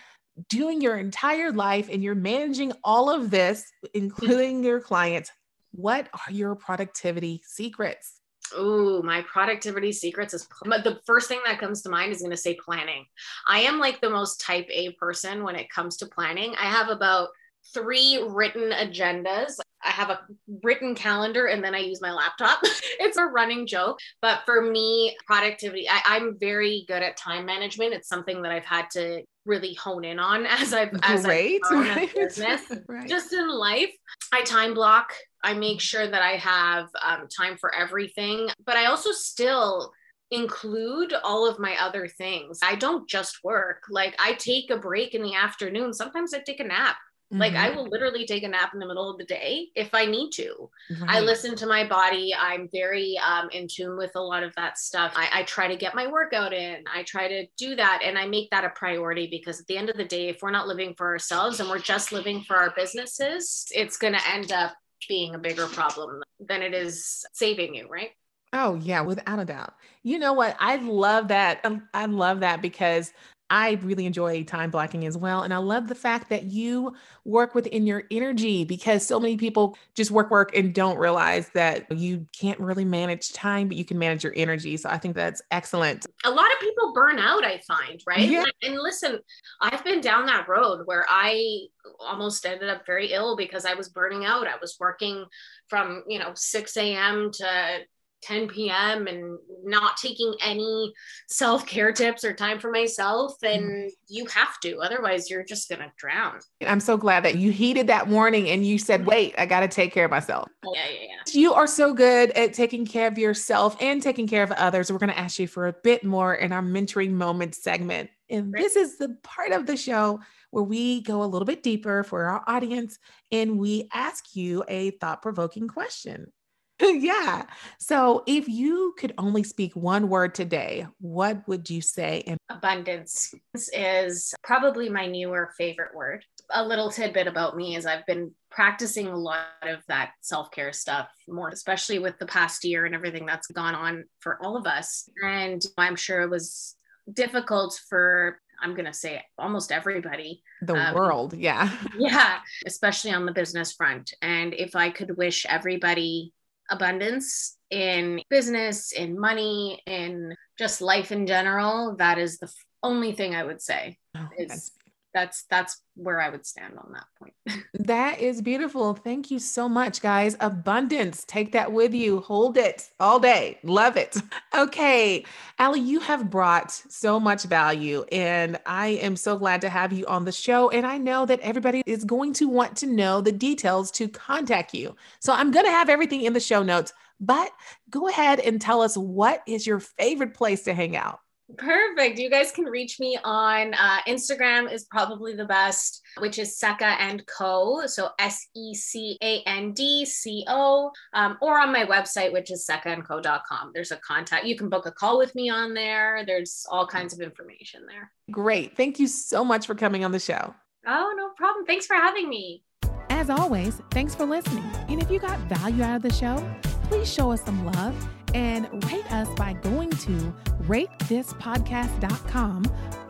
doing 0.49 0.81
your 0.81 0.97
entire 0.97 1.51
life 1.51 1.89
and 1.91 2.03
you're 2.03 2.15
managing 2.15 2.71
all 2.83 3.09
of 3.09 3.29
this, 3.29 3.69
including 3.93 4.63
your 4.63 4.79
clients 4.79 5.31
what 5.75 6.07
are 6.13 6.31
your 6.31 6.55
productivity 6.55 7.41
secrets? 7.45 8.21
Oh, 8.55 9.01
my 9.01 9.21
productivity 9.23 9.91
secrets 9.91 10.33
is 10.33 10.47
the 10.63 10.99
first 11.05 11.27
thing 11.27 11.39
that 11.45 11.59
comes 11.59 11.81
to 11.81 11.89
mind 11.89 12.11
is 12.11 12.19
going 12.19 12.31
to 12.31 12.37
say 12.37 12.55
planning. 12.63 13.05
I 13.47 13.61
am 13.61 13.79
like 13.79 14.01
the 14.01 14.09
most 14.09 14.39
type 14.39 14.67
A 14.69 14.91
person 14.93 15.43
when 15.43 15.55
it 15.55 15.69
comes 15.69 15.97
to 15.97 16.05
planning. 16.05 16.55
I 16.59 16.65
have 16.69 16.89
about 16.89 17.29
three 17.73 18.23
written 18.27 18.71
agendas. 18.71 19.59
I 19.85 19.91
have 19.91 20.09
a 20.09 20.19
written 20.63 20.95
calendar 20.95 21.45
and 21.45 21.63
then 21.63 21.75
I 21.75 21.79
use 21.79 22.01
my 22.01 22.11
laptop. 22.11 22.59
it's 22.63 23.17
a 23.17 23.25
running 23.25 23.67
joke. 23.67 23.99
But 24.21 24.41
for 24.45 24.61
me, 24.61 25.15
productivity, 25.25 25.87
I, 25.89 26.17
am 26.17 26.37
very 26.39 26.85
good 26.87 27.03
at 27.03 27.17
time 27.17 27.45
management. 27.45 27.93
It's 27.93 28.09
something 28.09 28.41
that 28.41 28.51
I've 28.51 28.65
had 28.65 28.89
to 28.91 29.23
really 29.45 29.75
hone 29.75 30.03
in 30.03 30.19
on 30.19 30.45
as 30.49 30.73
I've 30.73 30.93
as. 31.03 31.23
I've 31.23 31.25
right. 31.71 32.13
business. 32.13 32.61
right. 32.87 33.07
Just 33.07 33.33
in 33.33 33.49
life, 33.49 33.91
I 34.33 34.41
time 34.41 34.73
block. 34.73 35.13
I 35.43 35.53
make 35.53 35.79
sure 35.79 36.07
that 36.07 36.21
I 36.23 36.37
have 36.37 36.89
um, 37.03 37.27
time 37.27 37.57
for 37.57 37.73
everything, 37.73 38.49
but 38.65 38.75
I 38.75 38.85
also 38.85 39.11
still 39.11 39.91
include 40.31 41.13
all 41.23 41.47
of 41.47 41.59
my 41.59 41.75
other 41.79 42.07
things. 42.07 42.59
I 42.63 42.75
don't 42.75 43.07
just 43.07 43.43
work. 43.43 43.83
Like 43.89 44.15
I 44.17 44.33
take 44.33 44.71
a 44.71 44.77
break 44.77 45.13
in 45.13 45.21
the 45.21 45.35
afternoon. 45.35 45.93
Sometimes 45.93 46.33
I 46.33 46.39
take 46.39 46.59
a 46.59 46.63
nap. 46.63 46.97
Mm-hmm. 47.31 47.39
Like 47.39 47.53
I 47.53 47.69
mm-hmm. 47.69 47.77
will 47.77 47.87
literally 47.89 48.25
take 48.25 48.43
a 48.43 48.47
nap 48.47 48.73
in 48.73 48.79
the 48.79 48.87
middle 48.87 49.09
of 49.09 49.17
the 49.17 49.25
day 49.25 49.69
if 49.75 49.93
I 49.95 50.05
need 50.05 50.29
to. 50.31 50.69
Right. 51.01 51.17
I 51.17 51.19
listen 51.21 51.55
to 51.55 51.65
my 51.65 51.87
body. 51.87 52.33
I'm 52.37 52.69
very 52.71 53.17
um, 53.17 53.49
in 53.51 53.67
tune 53.67 53.97
with 53.97 54.11
a 54.15 54.21
lot 54.21 54.43
of 54.43 54.53
that 54.55 54.77
stuff. 54.77 55.13
I, 55.15 55.29
I 55.33 55.43
try 55.43 55.67
to 55.67 55.75
get 55.75 55.95
my 55.95 56.05
workout 56.05 56.53
in. 56.53 56.83
I 56.93 57.01
try 57.03 57.27
to 57.27 57.47
do 57.57 57.75
that, 57.75 58.01
and 58.03 58.17
I 58.17 58.27
make 58.27 58.51
that 58.51 58.63
a 58.63 58.69
priority 58.69 59.27
because 59.27 59.59
at 59.59 59.65
the 59.65 59.77
end 59.77 59.89
of 59.89 59.97
the 59.97 60.05
day, 60.05 60.29
if 60.29 60.43
we're 60.43 60.51
not 60.51 60.67
living 60.67 60.93
for 60.95 61.07
ourselves 61.07 61.59
and 61.59 61.67
we're 61.67 61.79
just 61.79 62.11
living 62.11 62.43
for 62.43 62.57
our 62.57 62.73
businesses, 62.75 63.65
it's 63.71 63.97
going 63.97 64.13
to 64.13 64.29
end 64.29 64.51
up 64.51 64.73
being 65.07 65.33
a 65.33 65.39
bigger 65.39 65.67
problem 65.67 66.21
than 66.39 66.61
it 66.61 66.73
is 66.73 67.25
saving 67.33 67.73
you, 67.73 67.87
right? 67.89 68.11
Oh, 68.53 68.75
yeah, 68.75 69.01
without 69.01 69.39
a 69.39 69.45
doubt. 69.45 69.73
You 70.03 70.19
know 70.19 70.33
what? 70.33 70.55
I 70.59 70.77
love 70.77 71.27
that. 71.29 71.65
Um, 71.65 71.89
I 71.93 72.05
love 72.05 72.39
that 72.39 72.61
because 72.61 73.11
I 73.49 73.73
really 73.83 74.05
enjoy 74.05 74.43
time 74.43 74.71
blocking 74.71 75.05
as 75.05 75.15
well. 75.15 75.43
And 75.43 75.53
I 75.53 75.57
love 75.57 75.87
the 75.87 75.95
fact 75.95 76.29
that 76.29 76.45
you 76.45 76.95
work 77.25 77.53
within 77.53 77.85
your 77.85 78.03
energy 78.09 78.63
because 78.63 79.05
so 79.05 79.19
many 79.19 79.37
people 79.37 79.77
just 79.95 80.09
work, 80.09 80.31
work, 80.31 80.55
and 80.55 80.73
don't 80.73 80.97
realize 80.97 81.49
that 81.53 81.91
you 81.91 82.27
can't 82.37 82.59
really 82.59 82.85
manage 82.85 83.33
time, 83.33 83.67
but 83.67 83.77
you 83.77 83.85
can 83.85 83.99
manage 83.99 84.23
your 84.23 84.33
energy. 84.35 84.77
So 84.77 84.89
I 84.89 84.97
think 84.97 85.15
that's 85.15 85.43
excellent. 85.51 86.07
A 86.23 86.31
lot 86.31 86.51
of 86.51 86.59
people 86.59 86.93
burn 86.93 87.19
out, 87.19 87.45
I 87.45 87.59
find, 87.67 88.01
right? 88.07 88.27
Yeah. 88.27 88.45
And 88.63 88.79
listen, 88.79 89.19
I've 89.61 89.83
been 89.83 90.01
down 90.01 90.25
that 90.25 90.47
road 90.47 90.81
where 90.85 91.05
I 91.07 91.67
almost 91.99 92.45
ended 92.45 92.69
up 92.69 92.85
very 92.85 93.13
ill 93.13 93.35
because 93.35 93.65
I 93.65 93.75
was 93.75 93.89
burning 93.89 94.25
out. 94.25 94.47
I 94.47 94.57
was 94.59 94.77
working 94.79 95.25
from, 95.69 96.03
you 96.07 96.17
know, 96.17 96.31
6 96.35 96.77
a.m. 96.77 97.29
to 97.33 97.79
10 98.21 98.47
p.m. 98.47 99.07
and 99.07 99.37
not 99.63 99.97
taking 99.97 100.33
any 100.41 100.93
self 101.27 101.65
care 101.65 101.91
tips 101.91 102.23
or 102.23 102.33
time 102.33 102.59
for 102.59 102.71
myself. 102.71 103.33
And 103.43 103.65
mm. 103.65 103.89
you 104.07 104.25
have 104.27 104.59
to, 104.61 104.77
otherwise, 104.79 105.29
you're 105.29 105.43
just 105.43 105.69
going 105.69 105.81
to 105.81 105.91
drown. 105.97 106.39
I'm 106.65 106.79
so 106.79 106.97
glad 106.97 107.23
that 107.23 107.35
you 107.35 107.51
heeded 107.51 107.87
that 107.87 108.07
warning 108.07 108.49
and 108.49 108.65
you 108.65 108.79
said, 108.79 109.05
wait, 109.05 109.35
I 109.37 109.45
got 109.45 109.61
to 109.61 109.67
take 109.67 109.93
care 109.93 110.05
of 110.05 110.11
myself. 110.11 110.49
Yeah, 110.63 110.81
yeah, 110.87 110.99
yeah. 111.01 111.39
You 111.39 111.53
are 111.53 111.67
so 111.67 111.93
good 111.93 112.31
at 112.31 112.53
taking 112.53 112.85
care 112.85 113.07
of 113.07 113.17
yourself 113.17 113.75
and 113.79 114.01
taking 114.01 114.27
care 114.27 114.43
of 114.43 114.51
others. 114.53 114.91
We're 114.91 114.99
going 114.99 115.11
to 115.11 115.19
ask 115.19 115.39
you 115.39 115.47
for 115.47 115.67
a 115.67 115.73
bit 115.73 116.03
more 116.03 116.33
in 116.33 116.51
our 116.51 116.61
mentoring 116.61 117.11
moment 117.11 117.55
segment. 117.55 118.09
And 118.29 118.53
this 118.53 118.75
is 118.75 118.97
the 118.97 119.17
part 119.23 119.51
of 119.51 119.67
the 119.67 119.77
show 119.77 120.19
where 120.49 120.63
we 120.63 121.01
go 121.01 121.21
a 121.21 121.25
little 121.25 121.45
bit 121.45 121.61
deeper 121.61 122.03
for 122.03 122.23
our 122.23 122.43
audience 122.47 122.97
and 123.31 123.59
we 123.59 123.89
ask 123.93 124.35
you 124.35 124.63
a 124.67 124.91
thought 124.91 125.21
provoking 125.21 125.67
question. 125.67 126.31
yeah. 126.81 127.43
So 127.79 128.23
if 128.25 128.47
you 128.47 128.93
could 128.97 129.13
only 129.17 129.43
speak 129.43 129.75
one 129.75 130.09
word 130.09 130.35
today, 130.35 130.87
what 130.99 131.47
would 131.47 131.69
you 131.69 131.81
say? 131.81 132.19
In- 132.25 132.37
Abundance 132.49 133.33
is 133.73 134.33
probably 134.43 134.89
my 134.89 135.05
newer 135.05 135.51
favorite 135.57 135.95
word. 135.95 136.25
A 136.51 136.63
little 136.65 136.91
tidbit 136.91 137.27
about 137.27 137.55
me 137.55 137.75
is 137.75 137.85
I've 137.85 138.05
been 138.05 138.31
practicing 138.51 139.07
a 139.07 139.17
lot 139.17 139.47
of 139.63 139.79
that 139.87 140.11
self 140.21 140.51
care 140.51 140.73
stuff 140.73 141.09
more, 141.27 141.49
especially 141.49 141.99
with 141.99 142.17
the 142.19 142.25
past 142.25 142.65
year 142.65 142.85
and 142.85 142.93
everything 142.93 143.25
that's 143.25 143.47
gone 143.47 143.75
on 143.75 144.03
for 144.19 144.37
all 144.43 144.57
of 144.57 144.67
us. 144.67 145.09
And 145.23 145.65
I'm 145.77 145.95
sure 145.95 146.21
it 146.21 146.29
was 146.29 146.75
difficult 147.11 147.79
for 147.89 148.39
I'm 148.61 148.73
going 148.73 148.85
to 148.85 148.93
say 148.93 149.21
almost 149.37 149.71
everybody. 149.71 150.41
The 150.61 150.75
um, 150.75 150.95
world, 150.95 151.33
yeah. 151.33 151.71
Yeah, 151.97 152.39
especially 152.65 153.11
on 153.11 153.25
the 153.25 153.33
business 153.33 153.73
front. 153.73 154.13
And 154.21 154.53
if 154.53 154.75
I 154.75 154.89
could 154.89 155.17
wish 155.17 155.45
everybody 155.47 156.33
abundance 156.69 157.57
in 157.69 158.21
business, 158.29 158.91
in 158.91 159.19
money, 159.19 159.81
in 159.85 160.35
just 160.57 160.81
life 160.81 161.11
in 161.11 161.27
general, 161.27 161.95
that 161.97 162.17
is 162.17 162.37
the 162.37 162.51
only 162.83 163.11
thing 163.11 163.35
I 163.35 163.43
would 163.43 163.61
say. 163.61 163.97
Oh, 164.15 164.27
is 164.37 164.71
that's 165.15 165.45
that's 165.49 165.81
where 165.95 166.19
I 166.19 166.29
would 166.29 166.45
stand 166.45 166.77
on 166.77 166.91
that 166.91 167.05
point. 167.17 167.63
that 167.87 168.19
is 168.19 168.41
beautiful. 168.41 168.93
Thank 168.93 169.31
you 169.31 169.39
so 169.39 169.69
much, 169.69 170.01
guys. 170.01 170.35
Abundance. 170.41 171.23
Take 171.25 171.53
that 171.53 171.71
with 171.71 171.93
you. 171.93 172.19
Hold 172.19 172.57
it 172.57 172.89
all 172.99 173.19
day. 173.19 173.57
Love 173.63 173.97
it. 173.97 174.17
Okay. 174.53 175.25
Allie, 175.59 175.79
you 175.79 175.99
have 175.99 176.29
brought 176.29 176.71
so 176.71 177.19
much 177.19 177.43
value, 177.43 178.05
and 178.11 178.59
I 178.65 178.87
am 178.87 179.15
so 179.15 179.37
glad 179.37 179.61
to 179.61 179.69
have 179.69 179.91
you 179.91 180.05
on 180.05 180.25
the 180.25 180.31
show. 180.31 180.69
And 180.69 180.85
I 180.85 180.97
know 180.97 181.25
that 181.25 181.39
everybody 181.39 181.81
is 181.85 182.03
going 182.05 182.33
to 182.33 182.47
want 182.47 182.77
to 182.77 182.85
know 182.85 183.21
the 183.21 183.31
details 183.31 183.91
to 183.91 184.07
contact 184.07 184.73
you. 184.73 184.95
So 185.19 185.33
I'm 185.33 185.51
going 185.51 185.65
to 185.65 185.71
have 185.71 185.89
everything 185.89 186.21
in 186.21 186.33
the 186.33 186.39
show 186.39 186.63
notes, 186.63 186.93
but 187.19 187.51
go 187.89 188.07
ahead 188.07 188.39
and 188.39 188.61
tell 188.61 188.81
us 188.81 188.97
what 188.97 189.41
is 189.47 189.65
your 189.65 189.79
favorite 189.79 190.33
place 190.33 190.63
to 190.63 190.73
hang 190.73 190.95
out? 190.95 191.19
Perfect. 191.57 192.17
You 192.17 192.29
guys 192.29 192.51
can 192.51 192.65
reach 192.65 192.99
me 192.99 193.17
on 193.23 193.73
uh, 193.75 193.99
Instagram 194.07 194.71
is 194.71 194.85
probably 194.85 195.35
the 195.35 195.45
best, 195.45 196.01
which 196.17 196.39
is 196.39 196.59
Secca 196.59 196.97
and 196.99 197.23
Co. 197.27 197.85
So 197.85 198.09
S 198.17 198.47
E 198.55 198.73
C 198.73 199.17
A 199.21 199.41
N 199.45 199.71
D 199.73 200.05
C 200.05 200.43
O, 200.47 200.91
um, 201.13 201.37
or 201.41 201.59
on 201.59 201.71
my 201.71 201.85
website, 201.85 202.33
which 202.33 202.51
is 202.51 202.67
seccaandco.com. 202.69 203.71
There's 203.73 203.91
a 203.91 203.97
contact. 203.97 204.45
You 204.45 204.57
can 204.57 204.69
book 204.69 204.87
a 204.87 204.91
call 204.91 205.17
with 205.17 205.35
me 205.35 205.49
on 205.49 205.73
there. 205.73 206.23
There's 206.25 206.65
all 206.69 206.87
kinds 206.87 207.13
of 207.13 207.19
information 207.19 207.85
there. 207.87 208.11
Great. 208.31 208.75
Thank 208.75 208.99
you 208.99 209.07
so 209.07 209.45
much 209.45 209.67
for 209.67 209.75
coming 209.75 210.03
on 210.03 210.11
the 210.11 210.19
show. 210.19 210.55
Oh, 210.87 211.13
no 211.15 211.29
problem. 211.37 211.65
Thanks 211.65 211.85
for 211.85 211.95
having 211.95 212.27
me. 212.27 212.63
As 213.09 213.29
always, 213.29 213.81
thanks 213.91 214.15
for 214.15 214.25
listening. 214.25 214.65
And 214.89 215.01
if 215.01 215.11
you 215.11 215.19
got 215.19 215.39
value 215.41 215.83
out 215.83 215.97
of 215.97 216.01
the 216.01 216.13
show, 216.13 216.43
please 216.89 217.11
show 217.11 217.31
us 217.31 217.43
some 217.43 217.65
love 217.65 218.09
and 218.35 218.83
rate 218.91 219.09
us 219.13 219.29
by 219.35 219.53
going 219.53 219.89
to 219.89 220.33
ratethispodcast.com 220.63 222.65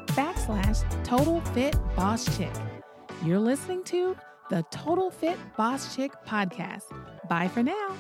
backslash 0.08 1.04
total 1.04 1.42
fit 1.42 1.76
boss 1.96 2.38
chick. 2.38 2.54
You're 3.24 3.40
listening 3.40 3.84
to 3.86 4.16
the 4.52 4.64
Total 4.70 5.10
Fit 5.10 5.40
Boss 5.58 5.96
Chick 5.96 6.12
podcast. 6.28 6.84
Bye 7.28 7.48
for 7.48 7.64
now. 7.64 7.96